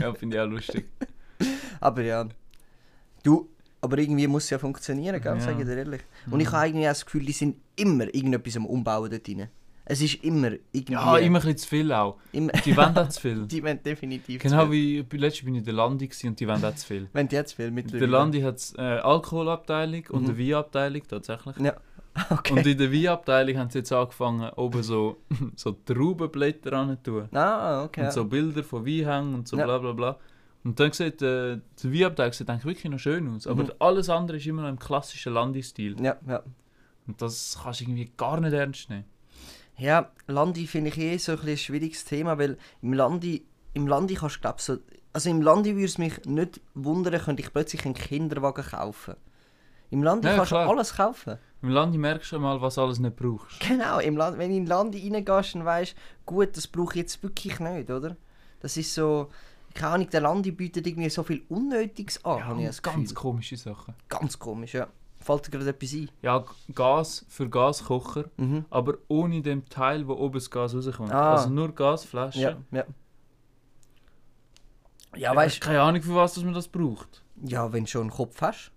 Ja, 0.00 0.12
finde 0.14 0.36
ich 0.36 0.42
auch 0.42 0.46
lustig. 0.48 0.86
Aber 1.80 2.02
ja. 2.02 2.28
Du, 3.22 3.48
aber 3.86 3.98
irgendwie 3.98 4.26
muss 4.26 4.44
es 4.44 4.50
ja 4.50 4.58
funktionieren, 4.58 5.20
gell? 5.20 5.34
Ja. 5.34 5.40
Sag 5.40 5.58
ich 5.58 5.64
dir 5.66 5.76
ehrlich. 5.76 6.02
Und 6.30 6.40
ich 6.40 6.50
habe 6.52 6.66
irgendwie 6.66 6.86
auch 6.86 6.90
das 6.90 7.04
Gefühl, 7.04 7.24
die 7.24 7.32
sind 7.32 7.56
immer 7.76 8.04
irgendetwas 8.14 8.56
am 8.56 8.66
Umbauen 8.66 9.10
dort 9.10 9.26
drin. 9.26 9.46
Es 9.88 10.00
ist 10.02 10.16
immer 10.24 10.50
irgendwie... 10.72 10.92
Ja, 10.94 11.16
immer 11.18 11.38
ein 11.38 11.42
bisschen 11.42 11.56
zu 11.58 11.68
viel 11.68 11.92
auch. 11.92 12.16
immer 12.32 12.50
Die 12.52 12.76
wollen 12.76 12.96
auch 12.98 13.08
zu 13.08 13.20
viel. 13.20 13.46
die 13.54 13.62
wollen 13.62 13.80
definitiv 13.82 14.42
zu 14.42 14.48
Genau 14.48 14.68
wie 14.70 15.06
letztes 15.12 15.44
bin 15.44 15.54
ich 15.54 15.60
in 15.60 15.64
der 15.64 15.74
Landi 15.74 16.10
und 16.24 16.40
die 16.40 16.48
wollen 16.48 16.64
auch 16.64 16.74
zu 16.74 16.86
viel. 16.86 17.08
Wenn 17.12 17.28
die 17.28 17.36
jetzt 17.36 17.52
viel 17.52 17.70
mit 17.70 17.92
Der 17.92 18.06
Landi 18.08 18.40
hat 18.40 18.60
äh, 18.78 18.82
Alkoholabteilung 18.82 20.04
und 20.10 20.22
Mhm. 20.22 20.28
eine 20.30 20.38
Weinabteilung 20.38 21.02
tatsächlich. 21.08 21.56
Ja, 21.58 21.74
okay. 22.30 22.52
Und 22.54 22.66
in 22.66 22.78
der 22.78 22.92
Weinabteilung 22.92 23.58
haben 23.58 23.70
sie 23.70 23.78
jetzt 23.78 23.92
angefangen, 23.92 24.50
oben 24.56 24.82
so, 24.82 25.18
so 25.54 25.70
Traubenblätter 25.84 26.72
ran 26.72 26.98
zu 27.04 27.10
tun. 27.10 27.28
ah, 27.36 27.84
okay. 27.84 28.06
Und 28.06 28.12
so 28.12 28.24
Bilder 28.24 28.64
von 28.64 28.84
Weinhängen 28.84 29.34
und 29.34 29.46
so 29.48 29.56
Ja. 29.56 29.64
bla 29.66 29.78
bla 29.78 29.92
bla. 29.92 30.18
Und 30.66 30.80
dann 30.80 30.90
sieht 30.92 31.22
äh, 31.22 31.58
die 31.80 31.94
Weinabteilung 32.00 32.32
sieht 32.32 32.50
eigentlich 32.50 32.64
wirklich 32.64 32.90
noch 32.90 32.98
schön 32.98 33.28
aus. 33.34 33.46
Aber 33.46 33.62
Mhm. 33.62 33.72
alles 33.78 34.08
andere 34.10 34.36
ist 34.38 34.46
immer 34.46 34.62
noch 34.62 34.68
im 34.68 34.78
klassischen 34.80 35.32
Landi-Stil. 35.32 35.96
Ja, 36.02 36.16
ja. 36.26 36.42
Und 37.06 37.22
das 37.22 37.56
kannst 37.62 37.80
du 37.80 37.84
irgendwie 37.84 38.10
gar 38.16 38.40
nicht 38.40 38.52
ernst 38.52 38.90
nehmen. 38.90 39.04
Ja, 39.78 40.10
Landi 40.26 40.66
finde 40.66 40.88
ich 40.90 40.98
eh 40.98 41.16
so 41.18 41.32
ein, 41.32 41.38
ein 41.46 41.56
schwieriges 41.56 42.04
Thema, 42.04 42.36
weil 42.38 42.56
im 42.82 42.92
Landi, 42.94 43.44
im 43.74 43.86
Landi 43.86 44.14
kannst 44.14 44.36
du 44.36 44.40
glaub, 44.40 44.60
so, 44.60 44.78
also 45.12 45.30
im 45.30 45.40
Landi 45.40 45.74
würde 45.74 45.84
es 45.84 45.98
mich 45.98 46.24
nicht 46.24 46.60
wundern, 46.74 47.20
könnte 47.20 47.42
ich 47.42 47.52
plötzlich 47.52 47.84
einen 47.84 47.94
Kinderwagen 47.94 48.64
kaufen. 48.64 49.14
Im 49.90 50.02
Landi 50.02 50.26
Ja, 50.26 50.34
kannst 50.36 50.50
du 50.52 50.56
alles 50.56 50.94
kaufen. 50.96 51.38
Im 51.62 51.68
Landi 51.68 51.96
merkst 51.96 52.32
du 52.32 52.40
mal, 52.40 52.60
was 52.60 52.76
alles 52.76 52.98
nicht 52.98 53.14
brauchst. 53.16 53.60
Genau, 53.60 54.00
im 54.00 54.16
Land, 54.16 54.36
wenn 54.38 54.50
du 54.50 54.56
in 54.56 54.66
Landi 54.66 54.98
reingehst, 55.12 55.54
dann 55.54 55.64
weißt 55.64 55.92
du, 55.92 55.96
gut, 56.34 56.56
das 56.56 56.66
brauche 56.66 56.94
ich 56.94 57.02
jetzt 57.02 57.22
wirklich 57.22 57.60
nicht, 57.60 57.88
oder? 57.90 58.16
Das 58.60 58.76
ist 58.76 58.92
so, 58.94 59.30
keine 59.76 59.92
Ahnung, 59.94 60.10
der 60.10 60.20
Landi 60.22 60.50
bietet 60.50 60.86
irgendwie 60.86 61.08
so 61.10 61.22
viel 61.22 61.42
Unnötiges 61.48 62.24
an, 62.24 62.38
Ja, 62.60 62.70
ganz 62.82 62.82
Gefühl. 62.82 63.14
komische 63.14 63.56
Sachen. 63.56 63.94
Ganz 64.08 64.38
komisch, 64.38 64.74
ja. 64.74 64.88
Fällt 65.20 65.46
dir 65.46 65.50
gerade 65.52 65.70
etwas 65.70 65.92
ein? 65.92 66.10
Ja, 66.22 66.44
Gas 66.74 67.24
für 67.28 67.48
Gaskocher, 67.48 68.24
Mhm. 68.36 68.64
aber 68.70 68.94
ohne 69.08 69.42
dem 69.42 69.68
Teil, 69.68 70.06
wo 70.06 70.12
oben 70.14 70.34
das 70.34 70.50
Gas 70.50 70.74
rauskommt. 70.74 71.12
Ah. 71.12 71.34
Also 71.34 71.48
nur 71.50 71.72
Gasflaschen. 71.74 72.40
Ja, 72.42 72.50
ja. 72.70 72.84
Ja, 75.14 75.30
Ja, 75.30 75.34
weißt 75.36 75.60
keine 75.60 75.80
Ahnung, 75.80 76.02
für 76.02 76.14
was 76.14 76.34
dass 76.34 76.44
man 76.44 76.54
das 76.54 76.68
braucht. 76.68 77.22
Ja, 77.42 77.72
wenn 77.72 77.84
du 77.84 77.90
schon 77.90 78.02
einen 78.02 78.10
Kopf 78.10 78.40
hast. 78.42 78.70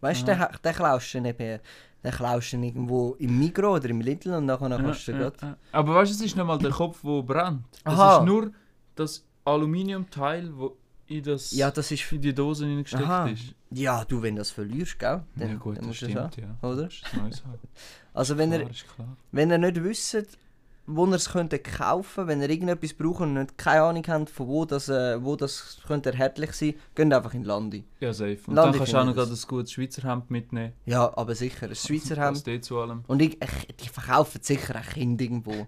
Weißt 0.00 0.26
du, 0.26 0.32
Ja. 0.32 0.46
den, 0.46 0.58
den 0.64 0.72
klaust 0.74 1.14
du 1.14 1.20
nicht 1.20 1.38
mehr. 1.38 1.60
Den 2.02 2.12
klaust 2.12 2.52
du 2.52 2.56
irgendwo 2.58 3.14
im 3.18 3.38
Migro 3.38 3.74
oder 3.74 3.88
im 3.88 4.00
Lidl 4.00 4.34
und 4.34 4.46
nachher 4.46 4.68
kannst 4.70 5.08
du 5.08 5.12
Ja, 5.12 5.30
ja. 5.42 5.56
Aber 5.72 5.94
weißt 5.94 6.10
du, 6.12 6.14
es 6.16 6.20
ist 6.22 6.36
nicht 6.36 6.44
mal 6.46 6.58
der 6.58 6.70
Kopf, 6.70 7.00
der 7.02 7.22
brennt. 7.22 7.64
Das 7.84 7.94
Aha. 7.98 8.18
ist 8.18 8.24
nur 8.24 8.50
das 8.94 9.24
Aluminiumteil, 9.44 10.52
das 10.58 10.70
in, 11.06 11.22
das, 11.22 11.52
Ja, 11.52 11.70
das 11.70 11.90
ist. 11.90 12.10
in 12.12 12.20
die 12.20 12.34
Dose 12.34 12.66
hineingesteckt 12.66 13.04
Aha. 13.04 13.28
ist. 13.28 13.54
Ja, 13.70 14.04
du, 14.04 14.22
wenn 14.22 14.36
du 14.36 14.40
das 14.40 14.50
verlierst, 14.50 14.98
gell? 14.98 15.22
Dann, 15.36 15.48
ja 15.50 15.54
gut, 15.56 15.76
dann 15.78 15.88
das 15.88 15.96
stimmt, 15.96 16.14
das 16.14 16.36
ja. 16.36 16.56
auch, 16.62 16.72
oder? 16.72 16.84
Das 16.84 17.44
haben. 17.44 17.58
Also, 18.14 18.38
wenn 18.38 18.50
Klar, 18.50 18.60
ihr, 18.62 19.16
wenn 19.32 19.50
ihr 19.50 19.58
nicht 19.58 19.82
wisst, 19.82 20.38
wo 20.86 21.04
ihr 21.06 21.14
es 21.14 21.30
könnte 21.30 21.58
kaufen 21.58 22.28
wenn 22.28 22.40
ihr 22.42 22.48
irgendetwas 22.50 22.92
braucht 22.92 23.22
und 23.22 23.34
nicht 23.34 23.58
keine 23.58 23.82
Ahnung 23.82 24.04
habt, 24.06 24.30
von 24.30 24.46
wo 24.46 24.64
das, 24.64 24.88
äh, 24.88 25.22
wo 25.22 25.34
das 25.34 25.78
könnte 25.86 26.12
erhältlich 26.12 26.52
sein, 26.52 26.74
geht 26.94 27.12
einfach 27.12 27.34
in 27.34 27.42
Landi. 27.42 27.84
Ja, 27.98 28.12
safe. 28.12 28.38
Und 28.46 28.54
Landi 28.54 28.70
dann 28.70 28.78
kannst 28.78 28.92
du 28.92 28.98
auch 28.98 29.04
noch 29.04 29.14
gerade 29.14 29.32
ein 29.32 29.48
gutes 29.48 29.72
Schweizer 29.72 30.08
Hemd 30.08 30.30
mitnehmen. 30.30 30.74
Ja, 30.86 31.12
aber 31.16 31.34
sicher, 31.34 31.66
ein 31.66 31.74
Schweizer 31.74 32.16
Hemd. 32.16 32.36
Das 32.36 32.40
steht 32.40 32.64
zu 32.64 32.78
allem. 32.78 33.02
Und 33.06 33.20
ich, 33.20 33.38
ich, 33.42 33.76
die 33.76 33.88
verkaufen 33.88 34.42
sicher 34.42 34.76
auch 34.78 34.92
Kinder 34.92 35.24
irgendwo. 35.24 35.66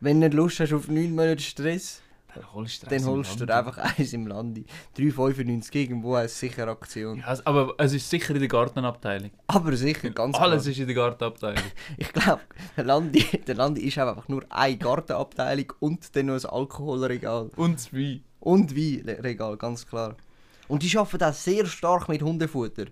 Wenn 0.00 0.20
du 0.20 0.26
nicht 0.26 0.34
Lust 0.36 0.60
hast 0.60 0.72
auf 0.72 0.88
9 0.88 1.14
Monate 1.14 1.42
Stress, 1.42 2.02
holst 2.52 2.82
du 2.82 2.86
dann 2.86 3.04
holst 3.04 3.40
du 3.40 3.44
einfach 3.54 3.78
eins 3.98 4.12
im 4.12 4.26
Landi. 4.26 4.64
3,95 4.96 5.74
irgendwo 5.74 6.14
als 6.14 6.38
sicher 6.38 6.68
Aktion. 6.68 7.18
Ja, 7.18 7.36
aber 7.44 7.74
es 7.78 7.92
ist 7.92 8.08
sicher 8.08 8.34
in 8.34 8.40
der 8.40 8.48
Gartenabteilung. 8.48 9.30
Aber 9.46 9.76
sicher, 9.76 10.10
ganz 10.10 10.36
Alles 10.36 10.62
klar. 10.62 10.72
ist 10.72 10.78
in 10.78 10.86
der 10.86 10.94
Gartenabteilung. 10.94 11.64
Ich 11.96 12.12
glaube, 12.12 12.42
der 12.76 12.84
Landi, 12.84 13.24
der 13.46 13.54
Landi 13.54 13.82
ist 13.82 13.98
einfach 13.98 14.28
nur 14.28 14.44
eine 14.50 14.76
Gartenabteilung 14.76 15.72
und 15.80 16.14
dann 16.16 16.26
noch 16.26 16.34
ein 16.44 16.50
Alkoholregal. 16.50 17.50
Und 17.56 17.74
das 17.74 17.92
Wein. 17.92 18.22
Und 18.40 18.76
Weinregal, 18.76 19.56
ganz 19.56 19.86
klar. 19.86 20.16
Und 20.68 20.82
die 20.82 20.96
arbeiten 20.96 21.24
auch 21.24 21.32
sehr 21.32 21.66
stark 21.66 22.08
mit 22.08 22.22
Hundefutter. 22.22 22.86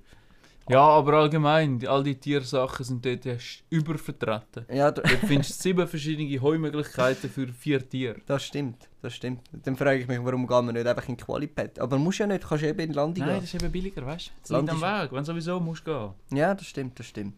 Ja, 0.68 0.80
aber 0.80 1.12
allgemein, 1.14 1.86
all 1.86 2.02
die 2.02 2.16
Tiersachen 2.18 2.84
sind 2.84 3.04
dort 3.06 3.24
übervertreten. 3.70 4.66
Ja, 4.72 4.90
Du 4.90 5.02
findest 5.26 5.62
sieben 5.62 5.86
verschiedene 5.86 6.40
Heumöglichkeiten 6.40 7.30
für 7.30 7.46
vier 7.48 7.88
Tiere. 7.88 8.16
das 8.26 8.42
stimmt, 8.44 8.88
das 9.00 9.14
stimmt. 9.14 9.42
Dann 9.52 9.76
frage 9.76 10.00
ich 10.00 10.08
mich, 10.08 10.18
warum 10.24 10.44
gehen 10.46 10.66
wir 10.66 10.72
nicht 10.72 10.86
einfach 10.86 11.08
in 11.08 11.16
Qualipad? 11.16 11.78
Aber 11.78 11.98
musst 11.98 12.18
ja 12.18 12.26
nicht, 12.26 12.46
kannst 12.48 12.64
eben 12.64 12.80
in 12.80 12.92
Landi 12.94 13.20
Nein, 13.20 13.28
gehen. 13.30 13.40
das 13.42 13.54
ist 13.54 13.62
eben 13.62 13.70
billiger, 13.70 14.04
weißt 14.04 14.26
du? 14.26 14.30
Das 14.42 14.50
Land 14.50 14.70
am 14.70 14.80
Weg, 14.80 15.12
wenn 15.12 15.24
sowieso 15.24 15.60
musst 15.60 15.84
gehen. 15.84 16.10
Ja, 16.30 16.52
das 16.54 16.66
stimmt, 16.66 16.98
das 16.98 17.06
stimmt. 17.06 17.34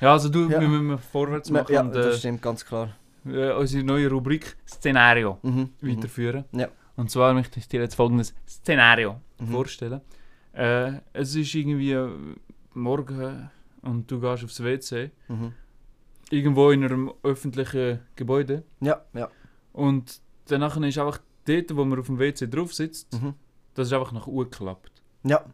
Ja, 0.00 0.12
also 0.12 0.28
du, 0.28 0.50
Ja. 0.50 0.60
wir 0.60 0.68
müssen 0.68 0.98
vorwärts 0.98 1.50
machen 1.50 1.72
Ja, 1.72 1.80
und 1.80 1.94
das 1.94 2.16
äh, 2.16 2.18
stimmt, 2.18 2.42
ganz 2.42 2.64
klar. 2.66 2.90
äh, 3.26 3.52
unsere 3.52 3.84
neue 3.84 4.10
Rubrik 4.10 4.56
Szenario 4.68 5.38
Mhm. 5.42 5.70
weiterführen. 5.80 6.44
Ja. 6.52 6.68
Und 6.96 7.10
zwar 7.10 7.32
möchte 7.32 7.58
ich 7.58 7.68
dir 7.68 7.80
jetzt 7.80 7.94
folgendes 7.94 8.34
Szenario 8.46 9.20
Mhm. 9.38 9.48
vorstellen. 9.48 10.00
Äh, 10.54 11.00
es 11.12 11.34
ist 11.34 11.54
irgendwie 11.54 11.96
morgen 12.74 13.50
und 13.82 14.10
du 14.10 14.20
gehst 14.20 14.44
aufs 14.44 14.62
WC, 14.62 15.10
Mhm. 15.28 15.52
irgendwo 16.30 16.70
in 16.70 16.84
einem 16.84 17.12
öffentlichen 17.22 18.00
Gebäude 18.16 18.62
Ja, 18.80 19.02
ja. 19.14 19.28
und 19.72 20.20
danach 20.46 20.76
ist 20.76 20.98
einfach 20.98 21.18
dort, 21.46 21.76
wo 21.76 21.84
man 21.84 21.98
auf 21.98 22.06
dem 22.06 22.18
WC 22.18 22.46
drauf 22.46 22.72
sitzt, 22.72 23.12
Mhm. 23.20 23.34
das 23.74 23.88
ist 23.88 23.92
einfach 23.92 24.12
nach 24.12 24.26
U 24.26 24.38
geklappt. 24.38 25.02
Ja. 25.24 25.44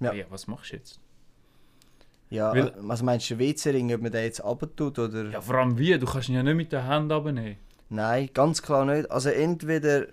Ja. 0.00 0.12
Ja. 0.12 0.24
was 0.30 0.46
machst 0.48 0.72
du 0.72 0.76
jetzt? 0.76 1.00
Ja, 2.30 2.52
Weil- 2.52 2.72
was 2.78 3.02
meinst 3.02 3.30
du, 3.30 3.38
WC-Ring, 3.38 3.92
ob 3.94 4.00
man 4.02 4.10
den 4.10 4.24
jetzt 4.24 4.42
runtertut 4.42 4.98
oder? 4.98 5.30
Ja, 5.30 5.40
vor 5.40 5.56
allem 5.56 5.78
wie? 5.78 5.96
Du 5.98 6.06
kannst 6.06 6.28
ihn 6.30 6.34
ja 6.34 6.42
nicht 6.42 6.56
mit 6.56 6.72
der 6.72 6.86
Hand 6.86 7.12
abnehmen. 7.12 7.56
Nein, 7.90 8.30
ganz 8.32 8.62
klar 8.62 8.86
nicht. 8.86 9.10
Also 9.10 9.28
entweder 9.28 10.06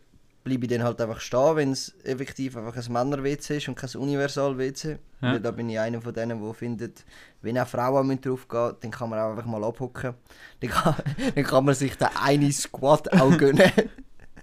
bleibe 0.43 0.65
ich 0.65 0.71
dann 0.71 0.83
halt 0.83 1.01
einfach 1.01 1.19
stehen, 1.19 1.55
wenn 1.55 1.71
es 1.71 1.95
effektiv 2.03 2.55
einfach 2.57 2.75
ein 2.75 2.91
Männer-WC 2.93 3.57
ist 3.57 3.67
und 3.67 3.75
kein 3.75 3.89
Universal-WC. 3.89 4.97
Ja. 5.21 5.37
Da 5.39 5.51
bin 5.51 5.69
ich 5.69 5.79
einer 5.79 6.01
von 6.01 6.13
denen, 6.13 6.41
der 6.41 6.53
findet, 6.53 7.05
wenn 7.41 7.57
auch 7.59 7.67
Frauen 7.67 8.19
drauf 8.21 8.47
gehen 8.47 8.73
dann 8.79 8.91
kann 8.91 9.09
man 9.09 9.19
auch 9.19 9.31
einfach 9.31 9.45
mal 9.45 9.63
abhocken. 9.63 10.13
Dann 10.61 10.69
kann, 10.69 10.95
dann 11.35 11.43
kann 11.43 11.65
man 11.65 11.75
sich 11.75 11.95
den 11.97 12.07
einen 12.21 12.51
Squat 12.51 13.11
auch 13.13 13.37
gönnen. 13.37 13.71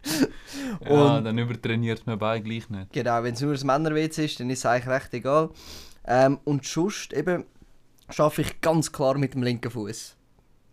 Ja, 0.84 0.90
Und- 1.16 1.24
dann 1.24 1.38
übertrainiert 1.38 2.06
man 2.06 2.18
beide 2.18 2.42
gleich 2.44 2.68
nicht. 2.70 2.92
Genau, 2.92 3.22
wenn 3.22 3.34
es 3.34 3.40
nur 3.40 3.54
ein 3.54 3.66
Männer-WC 3.66 4.24
ist, 4.24 4.40
dann 4.40 4.50
ist 4.50 4.60
es 4.60 4.66
eigentlich 4.66 4.86
recht 4.88 5.14
egal. 5.14 5.50
Ähm, 6.06 6.38
und 6.44 6.64
sonst 6.64 7.12
eben 7.12 7.44
schaffe 8.10 8.42
ich 8.42 8.60
ganz 8.60 8.92
klar 8.92 9.18
mit 9.18 9.34
dem 9.34 9.42
linken 9.42 9.70
Fuß. 9.70 10.15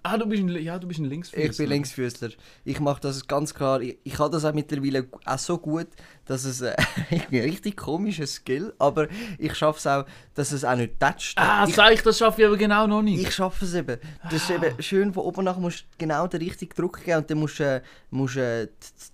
Ah, 0.05 0.17
du 0.17 0.25
bist 0.25 0.43
ein, 0.43 0.49
ja, 0.49 0.77
du 0.77 0.85
bist 0.85 0.99
ein 0.99 1.05
Linksfüßler. 1.05 1.49
Ich 1.49 1.57
bin 1.57 1.69
Linksfüßler. 1.69 2.29
Ich 2.65 2.81
mache 2.81 2.99
das 2.99 3.25
ganz 3.25 3.53
klar. 3.53 3.79
Ich, 3.81 3.97
ich 4.03 4.19
habe 4.19 4.29
das 4.31 4.43
auch 4.43 4.53
mittlerweile 4.53 5.07
auch 5.23 5.37
so 5.37 5.57
gut, 5.57 5.87
dass 6.25 6.43
es 6.43 6.59
äh, 6.59 6.75
ein 7.09 7.39
richtig 7.39 7.77
komischer 7.77 8.27
Skill, 8.27 8.73
aber 8.79 9.07
ich 9.37 9.55
schaffe 9.55 9.79
es 9.79 9.87
auch, 9.87 10.05
dass 10.33 10.51
es 10.51 10.65
auch 10.65 10.75
nicht 10.75 10.99
tätscht. 10.99 11.37
Ah, 11.37 11.65
ich, 11.65 11.73
sag 11.73 11.93
ich, 11.93 12.01
das 12.01 12.17
schaffe 12.17 12.41
ich 12.41 12.47
aber 12.47 12.57
genau 12.57 12.85
noch 12.85 13.01
nicht. 13.01 13.25
ich 13.25 13.33
schaffe 13.33 13.63
es 13.63 13.73
eben. 13.73 13.97
Das 14.25 14.33
ist 14.33 14.49
eben 14.49 14.81
schön, 14.83 15.13
von 15.13 15.23
oben 15.23 15.45
nach 15.45 15.57
musst 15.57 15.81
du 15.83 15.85
genau 15.97 16.27
den 16.27 16.41
richtigen 16.41 16.75
Druck 16.75 17.01
geben 17.01 17.19
und 17.19 17.31
dann 17.31 17.37
musst 17.37 17.59
du, 17.59 17.63
äh, 17.63 17.81
musst, 18.09 18.35
äh, 18.35 18.65
die, 18.65 18.71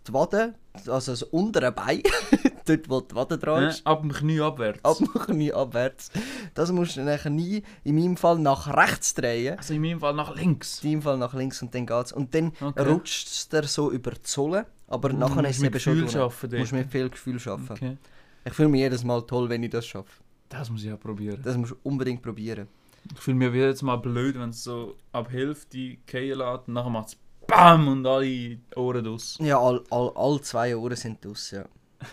die 0.07 0.13
Wade, 0.13 0.55
also 0.87 1.11
das 1.11 1.21
untere 1.21 1.71
Bein, 1.71 2.01
dort 2.69 2.89
wo 2.89 3.01
die 3.01 3.15
Wade 3.15 3.37
dran 3.37 3.63
Ja, 3.63 3.69
ist, 3.69 3.85
ab 3.87 4.01
dem 4.01 4.11
Knie 4.11 4.39
abwärts. 4.41 4.83
ab 4.85 4.97
dem 4.97 5.07
Knie 5.13 5.51
abwärts, 5.53 6.11
das 6.53 6.71
musst 6.71 6.95
du 6.95 6.99
dann 7.01 7.09
nachher 7.13 7.29
nie, 7.29 7.63
in 7.83 7.95
meinem 7.95 8.15
Fall 8.17 8.37
nach 8.39 8.67
rechts 8.75 9.13
drehen. 9.13 9.57
Also 9.57 9.73
in 9.73 9.81
meinem 9.81 9.99
Fall 9.99 10.13
nach 10.13 10.35
links. 10.35 10.83
In 10.83 10.91
deinem 10.91 11.01
Fall 11.01 11.17
nach 11.17 11.33
links 11.33 11.61
und 11.61 11.73
dann 11.75 11.85
geht's. 11.85 12.11
Und 12.13 12.33
dann 12.35 12.51
Okay. 12.61 12.81
rutscht 12.89 13.27
es 13.27 13.49
dir 13.49 13.63
so 13.63 13.91
über 13.91 14.11
die 14.11 14.19
Sohle, 14.23 14.65
aber 14.87 15.09
Du 15.09 15.17
nachher 15.17 15.43
ist 15.49 15.57
es 15.57 15.63
eben 15.63 15.79
schon 15.79 15.97
Du 15.97 16.57
musst 16.57 16.73
mit 16.73 16.91
viel 16.91 17.09
Gefühl 17.09 17.39
arbeiten. 17.45 17.71
Okay. 17.71 17.97
Ich 18.45 18.53
fühle 18.53 18.69
mich 18.69 18.79
jedes 18.81 19.03
Mal 19.03 19.21
toll, 19.23 19.49
wenn 19.49 19.63
ich 19.63 19.69
das 19.71 19.85
schaffe. 19.85 20.21
Das 20.47 20.69
muss 20.69 20.83
ich 20.83 20.91
auch 20.91 20.99
probieren. 20.99 21.39
Das 21.43 21.57
musst 21.57 21.71
du 21.73 21.75
unbedingt 21.83 22.21
probieren. 22.21 22.67
Ich 23.13 23.19
fühle 23.19 23.37
mich 23.37 23.53
jedes 23.53 23.81
Mal 23.81 23.97
blöd, 23.97 24.37
wenn 24.39 24.49
es 24.49 24.63
so 24.63 24.95
ab 25.11 25.29
Hälfte 25.31 25.97
fallen 26.09 26.37
lässt 26.37 26.67
und 26.67 26.73
nachher 26.73 26.89
macht 26.89 27.07
es 27.09 27.17
BAM 27.47 27.87
und 27.87 28.05
alle 28.05 28.57
Ohren 28.75 29.07
aus. 29.07 29.37
Ja, 29.41 29.59
all, 29.59 29.83
all, 29.89 30.11
all 30.15 30.39
zwei 30.41 30.75
Ohren 30.75 30.95
sind 30.95 31.25
aus, 31.25 31.51
ja. 31.51 31.65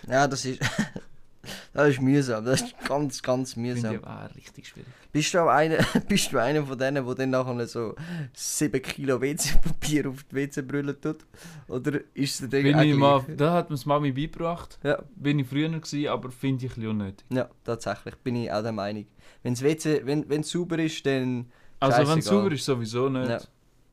Ja, 0.07 0.27
das 0.27 0.45
ist... 0.45 0.59
das 1.73 1.89
ist 1.89 2.01
mühsam. 2.01 2.43
Das 2.45 2.61
ist 2.61 2.75
ganz, 2.87 3.21
ganz 3.21 3.53
Finde 3.53 3.73
mühsam. 3.73 3.95
ich 3.95 4.03
aber 4.03 4.25
auch 4.25 4.35
richtig 4.35 4.67
schwierig. 4.67 4.87
Bist 5.11 5.33
du 5.33 5.39
auch 5.39 5.47
einer, 5.47 5.77
bist 6.07 6.31
du 6.31 6.37
einer 6.37 6.63
von 6.65 6.77
denen, 6.77 7.05
der 7.05 7.15
dann 7.15 7.29
nachher 7.29 7.67
so 7.67 7.95
7 8.33 8.81
Kilo 8.81 9.21
WC-Papier 9.21 10.09
auf 10.09 10.23
die 10.23 10.35
WC-Brille 10.35 10.99
tut? 10.99 11.25
Oder 11.67 11.99
ist 12.13 12.41
es 12.41 12.49
dir 12.49 12.63
Bin 12.63 12.75
auch 12.75 12.81
ich 12.81 12.95
mal, 12.95 13.25
da 13.35 13.53
hat 13.53 13.69
mir 13.69 13.77
die 13.77 13.87
Mami 13.87 14.11
beigebracht. 14.11 14.77
Ja. 14.83 15.01
Bin 15.15 15.39
ich 15.39 15.47
früher 15.47 15.69
gewesen, 15.69 16.07
aber 16.07 16.31
finde 16.31 16.65
ich 16.65 16.71
ein 16.71 16.75
bisschen 16.75 16.89
unnötig. 16.89 17.25
Ja, 17.29 17.49
tatsächlich, 17.63 18.15
bin 18.17 18.35
ich 18.35 18.51
auch 18.51 18.61
der 18.61 18.71
Meinung. 18.71 19.05
Wenn's 19.43 19.61
WC, 19.61 20.01
wenn 20.05 20.41
es 20.41 20.49
sauber 20.49 20.79
ist, 20.79 21.05
dann... 21.05 21.51
Also 21.79 22.07
wenn 22.07 22.19
es 22.19 22.25
sauber 22.25 22.51
ist, 22.51 22.65
sowieso 22.65 23.07
nicht. 23.07 23.29
Ja. 23.29 23.39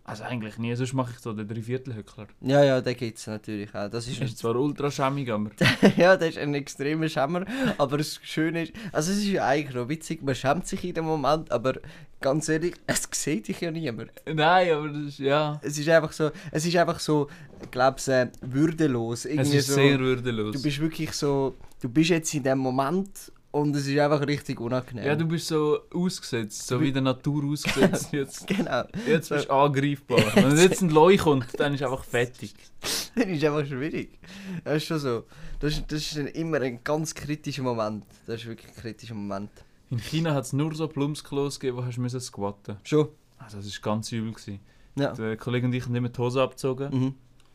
Also 0.06 0.22
eigentlich 0.24 0.58
nie, 0.58 0.74
sonst 0.74 0.92
mache 0.92 1.12
ich 1.12 1.18
so 1.18 1.32
den 1.32 1.48
Dreiviertelhöckler. 1.48 2.26
Ja, 2.42 2.62
ja, 2.62 2.80
den 2.82 2.94
gibt 2.94 3.16
es 3.16 3.26
natürlich 3.26 3.74
auch. 3.74 3.88
Das 3.88 4.06
ist, 4.06 4.20
Ist 4.20 4.36
zwar 4.36 4.54
ultra 4.54 4.90
schämig, 4.90 5.30
aber 5.32 5.50
ja, 5.96 6.14
das 6.18 6.30
ist 6.30 6.38
ein 6.38 6.54
extremer 6.54 7.08
Schämmer, 7.08 7.46
aber 7.78 7.96
das 7.96 8.20
Schöne 8.22 8.64
ist, 8.64 8.72
also 8.92 9.12
es 9.12 9.18
ist 9.18 9.28
ja 9.28 9.46
eigentlich 9.46 9.74
noch 9.74 9.88
witzig, 9.88 10.22
man 10.22 10.34
schämt 10.34 10.66
sich 10.66 10.84
in 10.84 10.92
dem 10.92 11.06
Moment, 11.06 11.50
aber 11.50 11.76
ganz 12.20 12.50
ehrlich, 12.50 12.74
es 12.86 13.08
sieht 13.12 13.48
dich 13.48 13.62
ja 13.62 13.70
niemand. 13.70 14.10
Nein, 14.26 14.72
aber 14.72 14.88
das 14.90 15.04
ist, 15.04 15.18
ja. 15.20 15.58
Es 15.62 15.78
ist 15.78 15.88
einfach 15.88 16.12
so, 16.12 16.30
es 16.50 16.66
ist 16.66 16.76
einfach 16.76 17.00
so, 17.00 17.28
ich 17.62 17.70
glaube, 17.70 17.98
äh, 18.12 18.26
würdelos. 18.42 19.24
Es 19.24 19.32
Irgendwie 19.32 19.56
ist 19.56 19.68
so, 19.68 19.74
sehr 19.74 19.98
würdelos. 19.98 20.54
du 20.54 20.62
bist 20.62 20.80
wirklich 20.80 21.12
so, 21.12 21.56
du 21.80 21.88
bist 21.88 22.10
jetzt 22.10 22.34
in 22.34 22.42
dem 22.42 22.58
Moment 22.58 23.32
und 23.54 23.76
es 23.76 23.86
ist 23.86 23.98
einfach 23.98 24.26
richtig 24.26 24.60
unangenehm. 24.60 25.04
ja, 25.06 25.14
du 25.16 25.26
bist 25.26 25.46
so 25.48 25.78
ausgesetzt, 25.94 26.66
so 26.66 26.80
wie 26.80 26.90
der 26.92 27.02
Natur 27.02 27.44
ausgesetzt. 27.44 28.08
Jetzt, 28.12 28.46
Genau, 28.46 28.82
jetzt 29.06 29.28
bist 29.28 29.48
du 29.48 29.52
angreifbar. 29.52 30.18
Wenn 30.34 30.56
jetzt 30.56 30.82
ein 30.82 30.90
Leu 30.90 31.16
kommt, 31.16 31.46
dann 31.58 31.74
ist 31.74 31.82
einfach 31.82 32.04
fertig. 32.04 32.52
das 33.14 33.24
ist 33.26 33.44
einfach 33.44 33.66
schwierig. 33.66 34.18
Das 34.64 34.76
ist 34.78 34.84
schon 34.86 34.98
so. 34.98 35.24
Das 35.60 35.72
ist, 35.72 35.84
das 35.90 36.00
ist 36.00 36.16
dann 36.16 36.26
immer 36.26 36.60
ein 36.60 36.80
ganz 36.82 37.14
kritischer 37.14 37.62
Moment. 37.62 38.04
Das 38.26 38.40
ist 38.40 38.46
wirklich 38.46 38.68
ein 38.70 38.74
kritischer 38.82 39.14
Moment. 39.14 39.50
In 39.90 39.98
China 39.98 40.34
hat 40.34 40.44
es 40.44 40.52
nur 40.52 40.74
so 40.74 40.88
Plumpsklos 40.88 41.60
gegeben, 41.60 41.78
wo 41.78 41.84
hast 41.84 41.96
du 41.96 42.20
squatten 42.20 42.76
Schon? 42.82 43.08
also 43.38 43.58
Das 43.58 43.66
war 43.66 43.92
ganz 43.94 44.10
übel. 44.12 44.32
Gewesen. 44.32 44.58
Ja. 44.96 45.12
Der 45.12 45.36
Kollege 45.36 45.66
und 45.66 45.72
ich 45.74 45.84
haben 45.84 45.94
immer 45.94 46.08
die 46.08 46.18
Hose 46.18 46.42
abgezogen, 46.42 46.90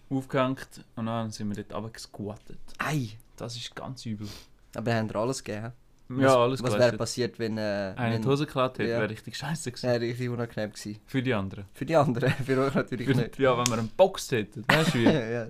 Mhm. 0.09 0.17
aufgehängt 0.17 0.85
und 0.95 1.05
dann 1.07 1.31
sind 1.31 1.49
wir 1.49 1.61
dort 1.63 1.73
runtergesquattet. 1.73 2.59
Ei, 2.77 3.09
Das 3.35 3.55
ist 3.55 3.75
ganz 3.75 4.05
übel. 4.05 4.27
aber 4.75 4.93
haben 4.93 5.07
dir 5.07 5.15
alles 5.17 5.43
gegeben? 5.43 5.73
Ja, 6.17 6.35
alles 6.37 6.63
Was 6.63 6.77
wäre 6.77 6.97
passiert, 6.97 7.37
wenn... 7.37 7.57
Äh, 7.59 7.93
Einer 7.95 8.17
die 8.17 8.27
Hose 8.27 8.45
geklaut 8.47 8.79
hätte, 8.79 8.89
Ja. 8.89 8.97
wäre 8.99 9.09
richtig 9.11 9.37
scheiße 9.37 9.71
gewesen. 9.71 9.85
Ja, 9.85 9.93
richtig 9.93 10.29
unangenehm 10.29 10.71
gewesen. 10.71 10.99
Für 11.05 11.21
die 11.21 11.33
anderen. 11.33 11.65
Für 11.73 11.85
die 11.85 11.95
anderen, 11.95 12.31
für 12.45 12.59
euch 12.59 12.73
natürlich 12.73 13.07
Für, 13.07 13.15
nicht. 13.15 13.37
ja, 13.37 13.55
wenn 13.57 13.67
wir 13.67 13.77
einen 13.77 13.89
Box 13.89 14.31
hätten, 14.31 14.65
weißt 14.67 14.93
du 14.95 14.97
ja, 15.03 15.47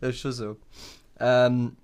das 0.00 0.10
ist 0.10 0.18
schon 0.20 0.32
so. 0.32 0.56
Ähm, 1.18 1.76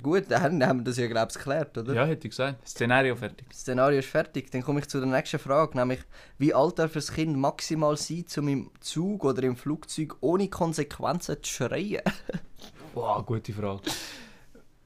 gut, 0.00 0.26
dann 0.28 0.64
haben 0.64 0.78
wir 0.78 0.84
das 0.84 0.96
ja, 0.96 1.08
glaube 1.08 1.28
ich, 1.32 1.36
geklärt, 1.36 1.76
oder? 1.76 1.92
ja, 1.92 2.04
hätte 2.04 2.28
ich 2.28 2.30
gesagt. 2.30 2.68
Szenario 2.68 3.16
fertig. 3.16 3.46
Szenario 3.52 3.98
ist 3.98 4.08
fertig. 4.08 4.52
Dann 4.52 4.62
komme 4.62 4.78
ich 4.78 4.88
zu 4.88 4.98
der 5.00 5.08
nächsten 5.08 5.40
Frage, 5.40 5.76
nämlich 5.76 6.00
wie 6.38 6.54
alt 6.54 6.78
darf 6.78 6.92
das 6.92 7.12
Kind 7.12 7.36
maximal 7.36 7.96
sein, 7.96 8.24
um 8.36 8.46
im 8.48 8.70
Zug 8.78 9.24
oder 9.24 9.42
im 9.42 9.56
Flugzeug 9.56 10.14
ohne 10.20 10.48
Konsequenzen 10.48 11.36
zu 11.42 11.52
schreien? 11.52 12.02
Wow, 12.94 13.26
gute 13.26 13.52
Frage. 13.52 13.82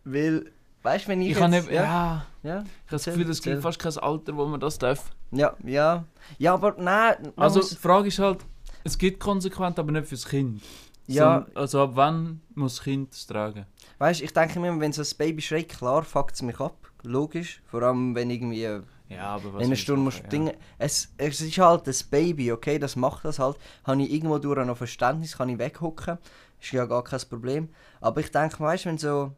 Weil, 0.05 0.51
weißt 0.83 1.05
du, 1.05 1.09
wenn 1.09 1.21
ich, 1.23 1.31
Ich, 1.31 1.41
habe 1.41 1.51
nicht, 1.51 1.71
ja, 1.71 1.83
ja, 1.83 2.27
ja, 2.43 2.59
ich 2.61 2.63
habe 2.63 2.67
das 2.91 3.05
Gefühl, 3.05 3.29
es 3.31 3.43
gibt 3.43 3.63
fast 3.63 3.79
kein 3.79 3.97
Alter, 3.99 4.37
wo 4.37 4.47
man 4.47 4.61
das 4.61 4.79
darf. 4.79 5.11
ja, 5.31 5.55
ja. 5.65 6.05
Ja, 6.39 6.55
aber 6.55 6.75
nein, 6.79 7.33
Also 7.37 7.61
muss- 7.61 7.71
die 7.71 7.77
Frage 7.77 8.09
ist 8.09 8.19
halt, 8.19 8.41
es 8.85 8.97
gibt 8.99 9.21
konsequent, 9.21 9.79
aber 9.79 9.93
nicht 9.93 10.07
fürs 10.07 10.27
Kind. 10.27 10.63
Ja. 11.07 11.47
So, 11.55 11.59
also 11.61 11.83
ab 11.85 11.91
wann 11.95 12.41
muss 12.55 12.77
das 12.77 12.85
Kind 12.85 13.13
es 13.15 13.27
tragen? 13.27 13.65
weißt, 13.99 14.21
ich 14.21 14.33
denke 14.33 14.61
mir, 14.61 14.79
wenn 14.79 14.93
so 14.93 15.03
ein 15.03 15.09
Baby 15.19 15.41
schreit, 15.43 15.69
klar 15.71 16.03
fuckt 16.05 16.35
es 16.35 16.43
mich 16.43 16.61
ab. 16.61 16.77
Logisch. 17.03 17.63
Vor 17.67 17.83
allem, 17.83 18.15
wenn 18.15 18.31
irgendwie... 18.31 18.63
Ja, 19.09 19.23
aber 19.37 19.55
was 19.55 19.61
willst 19.61 19.71
du 19.71 19.77
Stunde 19.77 20.03
musst 20.03 20.23
du 20.23 20.29
Dinge. 20.29 20.55
Es, 20.77 21.09
es 21.17 21.41
ist 21.41 21.57
halt 21.59 21.89
ein 21.89 21.95
Baby, 22.11 22.53
okay, 22.53 22.79
das 22.79 22.95
macht 22.95 23.25
das 23.25 23.39
halt. 23.39 23.57
Habe 23.85 24.03
ich 24.03 24.13
irgendwo 24.13 24.37
durch 24.39 24.67
noch 24.67 24.77
Verständnis, 24.77 25.37
kann 25.39 25.49
ich 25.49 25.59
weghocken. 25.59 26.19
Ist 26.61 26.73
ja 26.73 26.85
gar 26.85 27.03
kein 27.05 27.21
Problem. 27.31 27.69
Aber 28.03 28.21
ich 28.21 28.31
denke, 28.31 28.61
weißt 28.61 28.85
du, 28.85 28.89
wenn 28.91 28.99
so. 28.99 29.33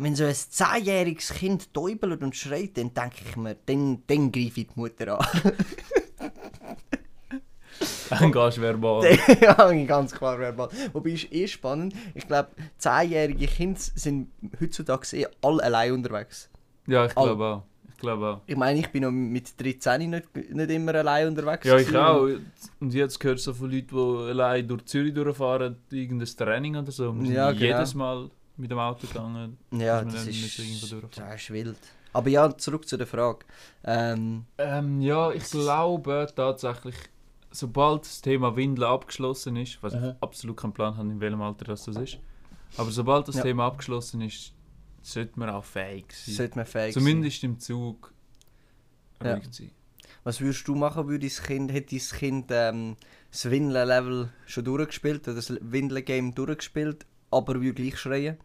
Wenn 0.00 0.14
so 0.14 0.24
ein 0.24 0.34
zehnjähriges 0.34 1.34
Kind 1.34 1.74
täubelt 1.74 2.22
und 2.22 2.36
schreit, 2.36 2.78
dann 2.78 2.94
denke 2.94 3.16
ich 3.28 3.36
mir, 3.36 3.56
dann, 3.66 4.04
dann 4.06 4.30
greife 4.30 4.60
ich 4.60 4.68
die 4.68 4.68
Mutter 4.76 5.18
an. 5.18 5.26
Dann 8.10 8.32
gehst 8.32 8.56
du 8.56 8.62
verbal. 8.62 9.04
ja, 9.40 9.84
ganz 9.84 10.12
klar 10.12 10.38
verbal. 10.38 10.68
Wobei 10.92 11.10
ist 11.10 11.32
eh 11.32 11.46
spannend. 11.46 11.94
Ich 12.14 12.26
glaube, 12.26 12.48
zehnjährige 12.78 13.46
Kinder 13.46 13.78
sind 13.78 14.28
heutzutage 14.60 15.16
eh 15.16 15.26
alle 15.42 15.62
allein 15.62 15.92
unterwegs. 15.92 16.50
Ja, 16.86 17.04
ich 17.06 17.14
glaube 17.14 17.44
auch. 17.44 17.62
Ich 17.88 17.98
glaube 17.98 18.26
auch. 18.26 18.40
Ich 18.46 18.56
meine, 18.56 18.80
ich 18.80 18.88
bin 18.88 19.02
noch 19.02 19.10
mit 19.10 19.60
13 19.60 20.08
nicht, 20.08 20.34
nicht 20.34 20.70
immer 20.70 20.94
allein 20.94 21.28
unterwegs. 21.28 21.66
Ja, 21.66 21.76
ich 21.76 21.94
auch. 21.96 22.28
Und 22.80 22.94
jetzt 22.94 23.20
gehört 23.20 23.40
so 23.40 23.52
von 23.52 23.70
Leuten, 23.70 23.88
die 23.94 24.30
allein 24.30 24.66
durch 24.66 24.86
Zürich 24.86 25.14
durchfahren, 25.14 25.76
irgendein 25.90 26.28
Training 26.28 26.76
oder 26.76 26.90
so. 26.90 27.14
Ja, 27.24 27.52
genau. 27.52 27.64
jedes 27.64 27.94
Mal 27.94 28.30
mit 28.58 28.70
dem 28.70 28.78
Auto 28.78 29.06
gegangen. 29.06 29.56
Ja, 29.72 30.02
das 30.04 30.14
dann 30.14 30.28
ist, 30.28 30.58
das 30.58 31.34
ist 31.36 31.50
wild. 31.50 31.78
Aber 32.12 32.28
ja, 32.30 32.56
zurück 32.56 32.88
zu 32.88 32.96
der 32.96 33.06
Frage. 33.06 33.40
Ähm, 33.84 34.44
Ähm, 34.58 35.00
ja, 35.00 35.30
ich 35.30 35.44
glaube 35.44 36.26
tatsächlich, 36.34 36.94
sobald 37.50 38.02
das 38.02 38.20
Thema 38.20 38.56
Windeln 38.56 38.88
abgeschlossen 38.88 39.56
ist, 39.56 39.82
was 39.82 39.94
Mhm. 39.94 40.04
ich 40.04 40.14
absolut 40.22 40.56
keinen 40.56 40.72
Plan 40.72 40.96
habe, 40.96 41.08
in 41.08 41.20
welchem 41.20 41.40
Alter 41.42 41.66
das, 41.66 41.84
das 41.84 41.96
ist, 41.96 42.18
aber 42.76 42.90
sobald 42.90 43.28
das 43.28 43.36
Ja. 43.36 43.42
Thema 43.42 43.66
abgeschlossen 43.66 44.20
ist, 44.22 44.52
sollte 45.02 45.38
man 45.38 45.50
auch 45.50 45.64
fähig 45.64 46.06
sein. 46.12 46.34
sollte 46.34 46.56
man 46.56 46.66
fähig 46.66 46.94
Zumindest 46.94 47.44
im 47.44 47.58
Zug 47.60 48.12
Ja. 49.22 49.34
sein. 49.40 49.52
sein. 49.52 49.70
Was 50.24 50.40
würdest 50.40 50.66
du 50.66 50.74
machen, 50.74 51.06
würde 51.08 51.26
das 51.26 51.42
Kind, 51.42 51.72
hätte 51.72 51.94
das 51.94 52.12
Kind 52.12 52.46
ähm, 52.50 52.96
das 53.30 53.48
Windeln-Level 53.50 54.30
schon 54.46 54.64
durchgespielt, 54.64 55.26
oder 55.28 55.36
das 55.36 55.52
Windeln-Game 55.60 56.34
durchgespielt, 56.34 57.06
aber 57.30 57.54
würde 57.54 57.74
gleich 57.74 57.98
schreien? 57.98 58.36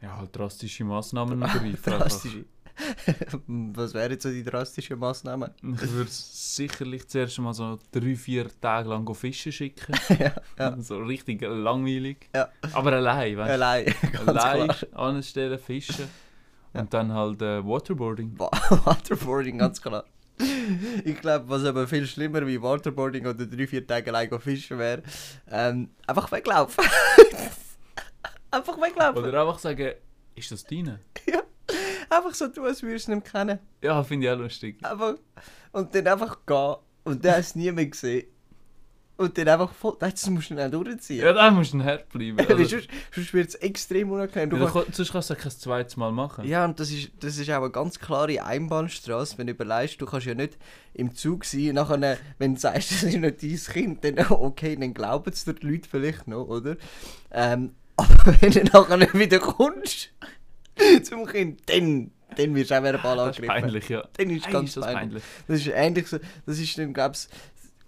Ja, 0.00 0.16
halt 0.18 0.36
drastische 0.36 0.84
Massnahmen 0.84 1.42
ergreifen. 1.42 2.44
Was 3.48 3.92
wären 3.92 4.12
jetzt 4.12 4.22
so 4.22 4.30
die 4.30 4.44
drastischen 4.44 4.98
Massnahmen? 4.98 5.50
Ich 5.82 5.90
würde 5.92 6.10
sicherlich 6.10 7.08
zuerst 7.08 7.38
mal 7.40 7.52
so 7.52 7.78
drei, 7.90 8.14
vier 8.14 8.46
Tage 8.60 8.88
lang 8.88 9.12
fischen 9.14 9.50
schicken. 9.50 9.92
ja, 10.18 10.32
ja. 10.58 10.76
So 10.80 10.98
richtig 10.98 11.40
langweilig. 11.42 12.28
Ja. 12.34 12.48
Aber 12.72 12.92
allein, 12.92 13.36
weißt 13.36 13.50
Allein, 13.50 13.86
du? 14.12 14.28
Allein 14.28 14.68
klar. 14.68 14.92
anstellen, 15.00 15.58
fischen. 15.58 16.06
Und 16.72 16.94
dann 16.94 17.12
halt 17.12 17.42
äh, 17.42 17.64
Waterboarding. 17.66 18.38
Wa- 18.38 18.50
Waterboarding, 18.84 19.58
ganz 19.58 19.82
klar. 19.82 20.04
Ich 21.04 21.20
glaube, 21.20 21.48
was 21.48 21.64
aber 21.64 21.88
viel 21.88 22.06
schlimmer 22.06 22.46
wie 22.46 22.62
Waterboarding 22.62 23.26
oder 23.26 23.44
drei, 23.46 23.66
vier 23.66 23.84
Tage 23.84 24.14
allein 24.14 24.38
fischen 24.40 24.78
wäre, 24.78 25.02
ähm, 25.50 25.88
einfach 26.06 26.30
weglaufen. 26.30 26.84
Einfach 28.50 28.80
weglaufen. 28.80 29.24
Oder 29.24 29.40
einfach 29.42 29.58
sagen, 29.58 29.92
ist 30.34 30.50
das 30.50 30.64
deine? 30.64 31.00
Einfach 32.10 32.32
so 32.32 32.48
tun, 32.48 32.64
als 32.64 32.82
würdest 32.82 33.06
du 33.08 33.12
ihn 33.12 33.18
nicht 33.18 33.30
kennen. 33.30 33.58
Ja, 33.82 34.02
finde 34.02 34.26
ich 34.26 34.32
auch 34.32 34.38
lustig. 34.38 34.78
Einfach. 34.82 35.16
Und 35.72 35.94
dann 35.94 36.06
einfach 36.06 36.38
gehen. 36.46 36.76
Und 37.04 37.22
dann 37.22 37.34
hast 37.36 37.54
du 37.54 37.58
nie 37.58 37.70
mehr 37.70 37.84
gesehen. 37.86 38.26
Und 39.18 39.36
dann 39.36 39.48
einfach 39.48 39.72
voll. 39.74 39.96
Das 39.98 40.30
musst 40.30 40.48
du 40.48 40.54
dann 40.54 40.70
durchziehen. 40.70 41.22
Ja, 41.22 41.32
da 41.32 41.50
musst 41.50 41.74
du 41.74 41.82
Herd 41.82 42.08
bleiben. 42.08 42.38
Also, 42.48 42.64
sonst, 42.64 42.88
sonst 43.12 43.34
wird 43.34 43.48
es 43.48 43.56
extrem 43.56 44.10
unangenehm. 44.12 44.48
Du 44.48 44.56
ja, 44.56 44.70
kannst- 44.70 44.88
dann, 44.88 44.94
sonst 44.94 45.12
kannst 45.12 45.30
du 45.30 45.34
ja 45.34 45.40
kein 45.40 45.50
zweites 45.50 45.96
Mal 45.96 46.12
machen. 46.12 46.46
Ja, 46.46 46.64
und 46.64 46.78
das 46.78 46.90
ist, 46.90 47.10
das 47.20 47.36
ist 47.36 47.50
auch 47.50 47.56
eine 47.62 47.70
ganz 47.70 47.98
klare 47.98 48.42
Einbahnstraße, 48.42 49.36
wenn 49.36 49.48
du 49.48 49.52
überlegst, 49.54 50.00
du 50.00 50.06
kannst 50.06 50.26
ja 50.26 50.34
nicht 50.34 50.56
im 50.94 51.14
Zug 51.14 51.44
sein, 51.44 51.74
nachher, 51.74 52.16
wenn 52.38 52.54
du 52.54 52.60
sagst, 52.60 52.90
das 52.92 53.02
ist 53.02 53.16
nicht 53.16 53.42
dein 53.42 53.74
Kind, 53.74 54.04
dann 54.04 54.18
okay, 54.30 54.76
dann 54.76 54.94
glauben 54.94 55.30
es 55.30 55.44
dir 55.44 55.54
die 55.54 55.66
Leute 55.66 55.88
vielleicht 55.90 56.28
noch, 56.28 56.46
oder? 56.46 56.76
Ähm, 57.32 57.74
aber 57.98 58.36
wenn 58.40 58.50
du 58.52 58.64
nachher 58.64 59.14
wieder 59.14 59.38
kommst 59.38 60.10
zum 61.02 61.26
Kind, 61.26 61.62
dann, 61.66 62.12
dann 62.36 62.54
wirst 62.54 62.70
du 62.70 62.76
auch 62.76 62.82
das 62.82 62.94
ist 62.94 63.04
angegriffen. 63.04 63.46
peinlich, 63.46 63.88
ja. 63.88 64.04
Dann 64.16 64.30
ist 64.30 64.46
Hey, 64.46 64.52
ganz 64.52 64.68
ist 64.70 64.76
das 64.76 64.86
peinlich. 64.86 65.22
Das 65.46 65.58
ist 65.60 65.66
ähnlich 65.68 66.06
so, 66.06 66.18
das 66.46 66.58
ist 66.58 66.78
dann, 66.78 66.94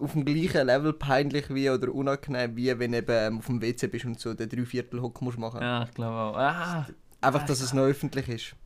auf 0.01 0.13
dem 0.13 0.25
gleichen 0.25 0.67
Level 0.67 0.93
peinlich 0.93 1.53
wie 1.55 1.71
oder 1.71 1.93
unangenehm 1.95 2.57
wie 2.57 2.79
wenn 2.79 2.93
du 2.93 2.99
eben 2.99 3.13
ähm, 3.13 3.39
auf 3.39 3.47
dem 3.47 3.61
WC 3.61 3.87
bist 3.89 4.05
und 4.07 4.19
so 4.19 4.35
den 4.35 4.49
Dreiviertel-Hock 4.49 5.21
musst 5.23 5.39
machen. 5.39 5.61
Ja, 5.61 5.85
ich 5.85 5.93
glaube 5.93 6.17
auch. 6.17 6.37
Ah, 6.37 6.87
Einfach, 7.21 7.45
dass 7.45 7.61
es 7.61 7.75
noch 7.75 7.83
öffentlich 7.83 8.29
ist. 8.29 8.57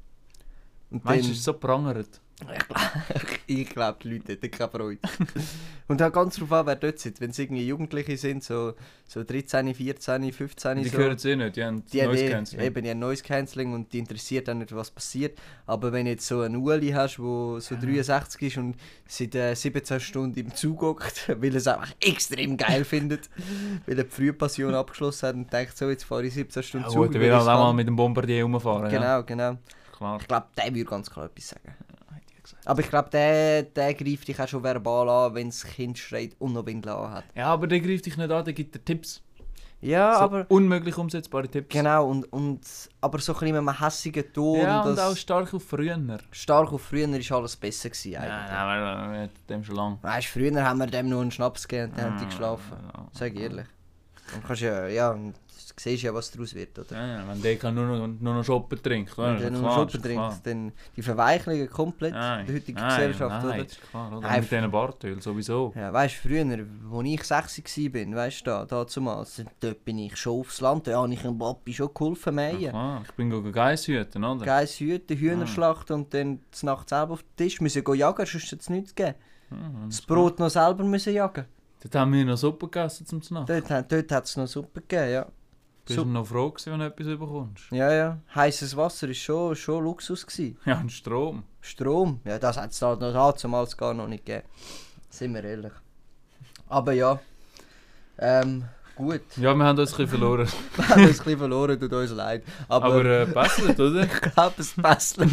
Und 0.91 1.05
meinst 1.05 1.27
du, 1.27 1.33
es 1.33 1.39
ist 1.39 1.45
so 1.45 1.55
prangert? 1.55 2.21
Ich 3.47 3.69
glaube, 3.69 3.99
die 4.03 4.09
Leute 4.15 4.33
hätten 4.33 4.51
keine 4.51 4.71
Freude. 4.71 5.01
und 5.89 6.03
auch 6.03 6.11
ganz 6.13 6.37
drauf 6.37 6.51
an, 6.53 6.67
wer 6.67 6.77
dort 6.77 6.99
sitzt. 6.99 7.21
Wenn 7.21 7.31
es 7.31 7.39
irgendwie 7.39 7.67
Jugendliche 7.67 8.17
sind, 8.17 8.43
so, 8.43 8.73
so 9.07 9.23
13, 9.23 9.75
14, 9.75 10.33
15, 10.33 10.83
Die 10.83 10.89
so, 10.89 10.97
hören 10.99 11.17
es 11.17 11.25
eh 11.27 11.37
nicht, 11.37 11.57
die 11.57 11.63
haben 11.65 11.85
die 11.85 12.03
Noise 12.03 12.25
eh- 12.25 12.31
Cancelling. 12.31 12.67
eben 12.67 12.83
die 12.85 12.91
haben 12.91 12.99
Noise 13.01 13.23
Cancelling 13.23 13.75
und 13.75 13.93
die 13.93 13.99
interessiert 13.99 14.49
auch 14.49 14.55
nicht, 14.55 14.75
was 14.75 14.91
passiert. 14.91 15.39
Aber 15.67 15.93
wenn 15.93 16.07
du 16.07 16.13
jetzt 16.13 16.27
so 16.27 16.41
einen 16.41 16.57
Uli 16.57 16.91
hast, 16.91 17.19
der 17.19 17.61
so 17.61 17.77
63 17.81 18.43
ist 18.43 18.57
und 18.57 18.77
seit 19.07 19.35
äh, 19.35 19.55
17 19.55 20.01
Stunden 20.01 20.39
im 20.39 20.55
Zug 20.55 20.81
hockt, 20.81 21.29
weil 21.41 21.51
er 21.51 21.57
es 21.57 21.67
einfach 21.67 21.93
extrem 22.01 22.57
geil 22.57 22.85
findet, 22.85 23.29
weil 23.87 23.99
er 23.99 24.05
die 24.05 24.11
Frühpassion 24.11 24.75
abgeschlossen 24.75 25.29
hat 25.29 25.35
und 25.35 25.53
denkt, 25.53 25.77
so, 25.77 25.91
jetzt 25.91 26.05
fahre 26.05 26.25
ich 26.25 26.33
17 26.35 26.63
Stunden 26.63 26.87
Ja, 26.87 26.93
Zug. 26.93 27.07
gut, 27.07 27.15
der 27.15 27.21
über 27.21 27.31
will 27.31 27.49
auch 27.49 27.59
mal 27.59 27.73
mit 27.75 27.87
dem 27.87 27.97
Bombardier 27.97 28.43
rumfahren. 28.43 28.91
Ja. 28.91 29.23
Genau, 29.23 29.23
genau. 29.23 29.59
Klar. 29.97 30.19
Ich 30.21 30.27
glaube, 30.27 30.47
der 30.57 30.75
würde 30.75 30.85
ganz 30.85 31.11
klar 31.11 31.27
etwas 31.27 31.49
sagen. 31.49 31.75
Gesagt. 32.45 32.67
Aber 32.67 32.81
ich 32.81 32.89
glaube, 32.91 33.11
der, 33.11 33.63
der 33.65 33.95
greift 33.95 34.29
dich 34.29 34.39
auch 34.41 34.47
schon 34.47 34.63
verbal 34.63 35.09
an, 35.09 35.35
wenn 35.35 35.49
das 35.49 35.65
Kind 35.65 35.99
schreit 35.99 36.37
und 36.39 36.53
noch 36.53 36.65
Windel 36.67 36.93
hat. 36.93 37.25
Ja, 37.35 37.47
aber 37.47 37.67
der 37.67 37.81
greift 37.81 38.07
dich 38.07 38.17
nicht 38.17 38.31
an, 38.31 38.45
der 38.45 38.55
gibt 38.55 38.75
dir 38.75 38.85
Tipps. 38.85 39.23
Ja, 39.81 40.15
so 40.15 40.21
aber... 40.21 40.47
unmöglich 40.49 40.97
umsetzbare 40.97 41.47
Tipps. 41.47 41.69
Genau, 41.71 42.09
und, 42.09 42.25
und, 42.33 42.61
aber 43.03 43.19
so 43.19 43.33
ein 43.35 43.41
bisschen 43.41 43.65
mit 43.65 43.69
einem 43.69 43.81
hässigen 43.81 44.33
Ton. 44.33 44.61
Ja, 44.61 44.81
und 44.83 44.99
auch 44.99 45.15
stark 45.17 45.53
auf 45.53 45.63
früher. 45.65 45.97
Nein, 45.99 46.21
stark 46.31 46.73
auf 46.73 46.83
früher 46.83 47.07
war 47.07 47.37
alles 47.39 47.57
besser 47.57 47.91
gewesen, 47.91 48.13
nein, 48.13 48.31
eigentlich. 48.31 48.51
aber 48.53 49.13
wir 49.13 49.21
hatten 49.25 49.47
dem 49.49 49.65
schon 49.65 49.77
lange. 49.77 49.99
Weißt, 50.01 50.29
früher 50.29 50.65
haben 50.65 50.79
wir 50.79 50.87
dem 50.87 51.09
nur 51.11 51.21
einen 51.21 51.31
Schnaps 51.31 51.69
gegeben 51.69 51.91
und 51.93 51.99
dann 51.99 52.13
haben 52.13 52.19
die 52.19 52.25
Ah, 52.25 52.29
geschlafen. 52.29 52.77
ja. 52.95 53.09
Sag 53.13 53.35
ich 53.35 53.41
ehrlich. 53.41 53.67
Und 54.35 54.47
kannst 54.47 54.63
ja, 54.63 54.87
ja, 54.87 55.19
du 55.77 55.83
siehst 55.83 56.03
ja, 56.03 56.15
was 56.15 56.31
daraus 56.31 56.55
wird, 56.55 56.79
oder? 56.79 56.97
Ja, 56.97 57.07
ja, 57.19 57.29
wenn 57.29 57.43
der 57.43 57.57
kann 57.57 57.75
nur 57.75 57.87
noch, 57.87 58.07
nur 58.07 58.35
noch 58.35 58.45
shoppen 58.45 58.81
trinkt. 58.83 59.17
Wenn 59.19 59.25
oder? 59.37 59.51
du 59.51 59.55
Ist 59.55 59.61
nur 59.61 59.87
ist 59.87 59.91
klar. 59.91 60.03
trinkst, 60.03 60.47
dann 60.47 60.73
die 60.97 61.03
Verweichligen 61.03 61.69
komplett 61.69 62.13
Nein, 62.13 62.41
in 62.41 62.47
der 62.47 62.55
heutigen 62.57 62.79
nein, 62.79 62.89
Gesellschaft, 62.91 63.45
nein, 63.45 63.55
oder? 63.55 63.67
Ist 63.67 63.91
klar, 63.91 64.13
oder? 64.13 64.21
Nein, 64.21 64.41
mit 64.41 64.51
diesen 64.51 64.71
Bartöl 64.71 65.23
sowieso. 65.23 65.73
Ja, 65.75 65.93
weißt 65.93 66.15
du, 66.25 66.29
früher, 66.29 66.67
als 66.93 67.07
ich 67.07 67.25
60 67.65 67.95
war, 67.95 68.17
weißt 68.17 68.41
du, 68.41 68.45
da, 68.45 68.65
da 68.65 68.87
zumal, 68.87 69.27
dort 69.61 69.85
bin 69.85 69.99
ich 69.99 70.17
schon 70.17 70.41
aufs 70.41 70.61
Land, 70.61 70.87
da 70.87 71.01
habe 71.03 71.13
ich 71.13 71.23
dem 71.23 71.39
Papi 71.39 71.73
schon 71.75 71.93
geholfen, 71.93 72.39
Ja, 72.39 72.71
klar. 72.71 73.03
Ich 73.05 73.13
bin 73.13 73.31
gegangen 73.31 73.53
Geiss 73.53 73.87
hüten, 73.87 74.25
oder? 74.25 74.45
Geiss 74.45 74.79
hüten, 74.79 75.17
Hühnerschlacht 75.17 75.91
und 75.91 76.13
dann 76.15 76.41
zur 76.51 76.67
Nacht 76.69 76.89
selber 76.89 77.15
auf 77.15 77.23
den 77.23 77.37
Tisch 77.37 77.61
müssen 77.61 77.83
gehen 77.83 77.95
jagen, 77.95 78.27
sonst 78.27 78.53
hat 78.53 78.61
es 78.61 78.71
nichts 78.71 78.95
gegeben. 78.95 79.17
Ja, 79.51 79.57
Das 79.87 80.01
Brot 80.03 80.39
noch 80.39 80.51
selber 80.51 80.85
müssen 80.85 81.13
jagen. 81.13 81.47
Dort 81.83 81.95
haben 81.97 82.13
wir 82.15 82.25
noch 82.25 82.37
Suppe 82.39 82.67
gegessen 82.67 83.05
zum 83.07 83.21
Nacht. 83.31 83.49
Dort, 83.51 83.93
dort 83.93 84.13
hat 84.13 84.25
es 84.25 84.37
noch 84.37 84.47
Suppe 84.47 84.81
gegeben, 84.81 85.13
ja. 85.13 85.27
Bist 85.87 85.99
du 85.99 86.03
Suppe. 86.03 86.13
noch 86.13 86.27
froh 86.27 86.51
gewesen, 86.51 86.73
wenn 86.73 86.81
du 86.81 86.87
etwas 86.87 87.07
bekommst? 87.07 87.65
Ja, 87.71 87.93
ja. 87.93 88.19
Heißes 88.35 88.75
Wasser 88.77 89.07
war 89.07 89.15
schon, 89.15 89.55
schon 89.57 89.85
Luxus. 89.85 90.27
Gewesen. 90.27 90.57
Ja, 90.65 90.81
und 90.81 90.91
Strom. 90.91 91.45
Strom, 91.61 92.21
ja, 92.25 92.39
das 92.39 92.57
hat 92.57 92.71
es 92.71 92.79
da 92.79 92.97
noch 92.97 93.35
damals 93.37 93.77
gar 93.77 93.93
noch 93.93 94.09
nicht 94.09 94.25
gegeben. 94.25 94.47
Sind 95.11 95.35
wir 95.35 95.45
ehrlich. 95.45 95.73
Aber 96.69 96.93
ja, 96.93 97.21
ähm, 98.19 98.65
gut. 98.97 99.21
Ja, 99.37 99.55
wir 99.55 99.65
haben 99.65 99.79
uns 99.79 99.93
ein 99.93 99.97
bisschen 99.97 100.09
verloren. 100.09 100.49
Wir 100.77 100.89
haben 100.89 101.03
uns 101.03 101.11
ein 101.21 101.25
bisschen 101.25 101.39
verloren, 101.39 101.79
tut 101.79 101.93
uns 101.93 102.11
leid. 102.13 102.45
Aber, 102.69 102.87
Aber 102.87 103.05
äh, 103.05 103.27
passt, 103.27 103.79
oder? 103.79 104.03
ich 104.05 104.21
glaube, 104.21 104.55
es 104.59 104.73
passt. 104.75 105.19
In 105.19 105.31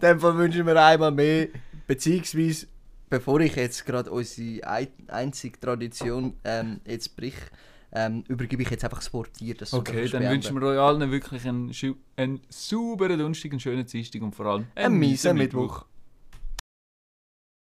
dem 0.00 0.20
Fall 0.20 0.36
wünschen 0.36 0.66
wir 0.66 0.82
einmal 0.82 1.10
mehr, 1.10 1.48
beziehungsweise, 1.86 2.66
bevor 3.10 3.40
ich 3.40 3.56
jetzt 3.56 3.84
gerade 3.84 4.10
unsere 4.10 4.66
ein 4.66 4.88
einzige 5.08 5.58
Tradition 5.58 6.36
ähm, 6.44 6.80
jetzt 6.86 7.16
brich, 7.16 7.34
ähm, 7.92 8.24
übergebe 8.28 8.62
ich 8.62 8.70
jetzt 8.70 8.84
einfach 8.84 8.98
das 8.98 9.12
Wort 9.12 9.38
dir. 9.38 9.54
Dass 9.54 9.72
Okay, 9.72 10.08
dann 10.08 10.22
wünschen 10.30 10.60
wir 10.60 10.66
euch 10.68 10.78
allen 10.78 11.10
wirklich 11.10 11.46
einen, 11.46 11.72
einen 12.16 12.40
sauberen 12.48 13.18
Donnerstag, 13.18 13.52
einen 13.52 13.60
schönen 13.60 13.86
Dienstag 13.86 14.22
und 14.22 14.34
vor 14.34 14.46
allem 14.46 14.66
Einen 14.74 14.98
miesen 14.98 15.36
Mittwoch. 15.36 15.84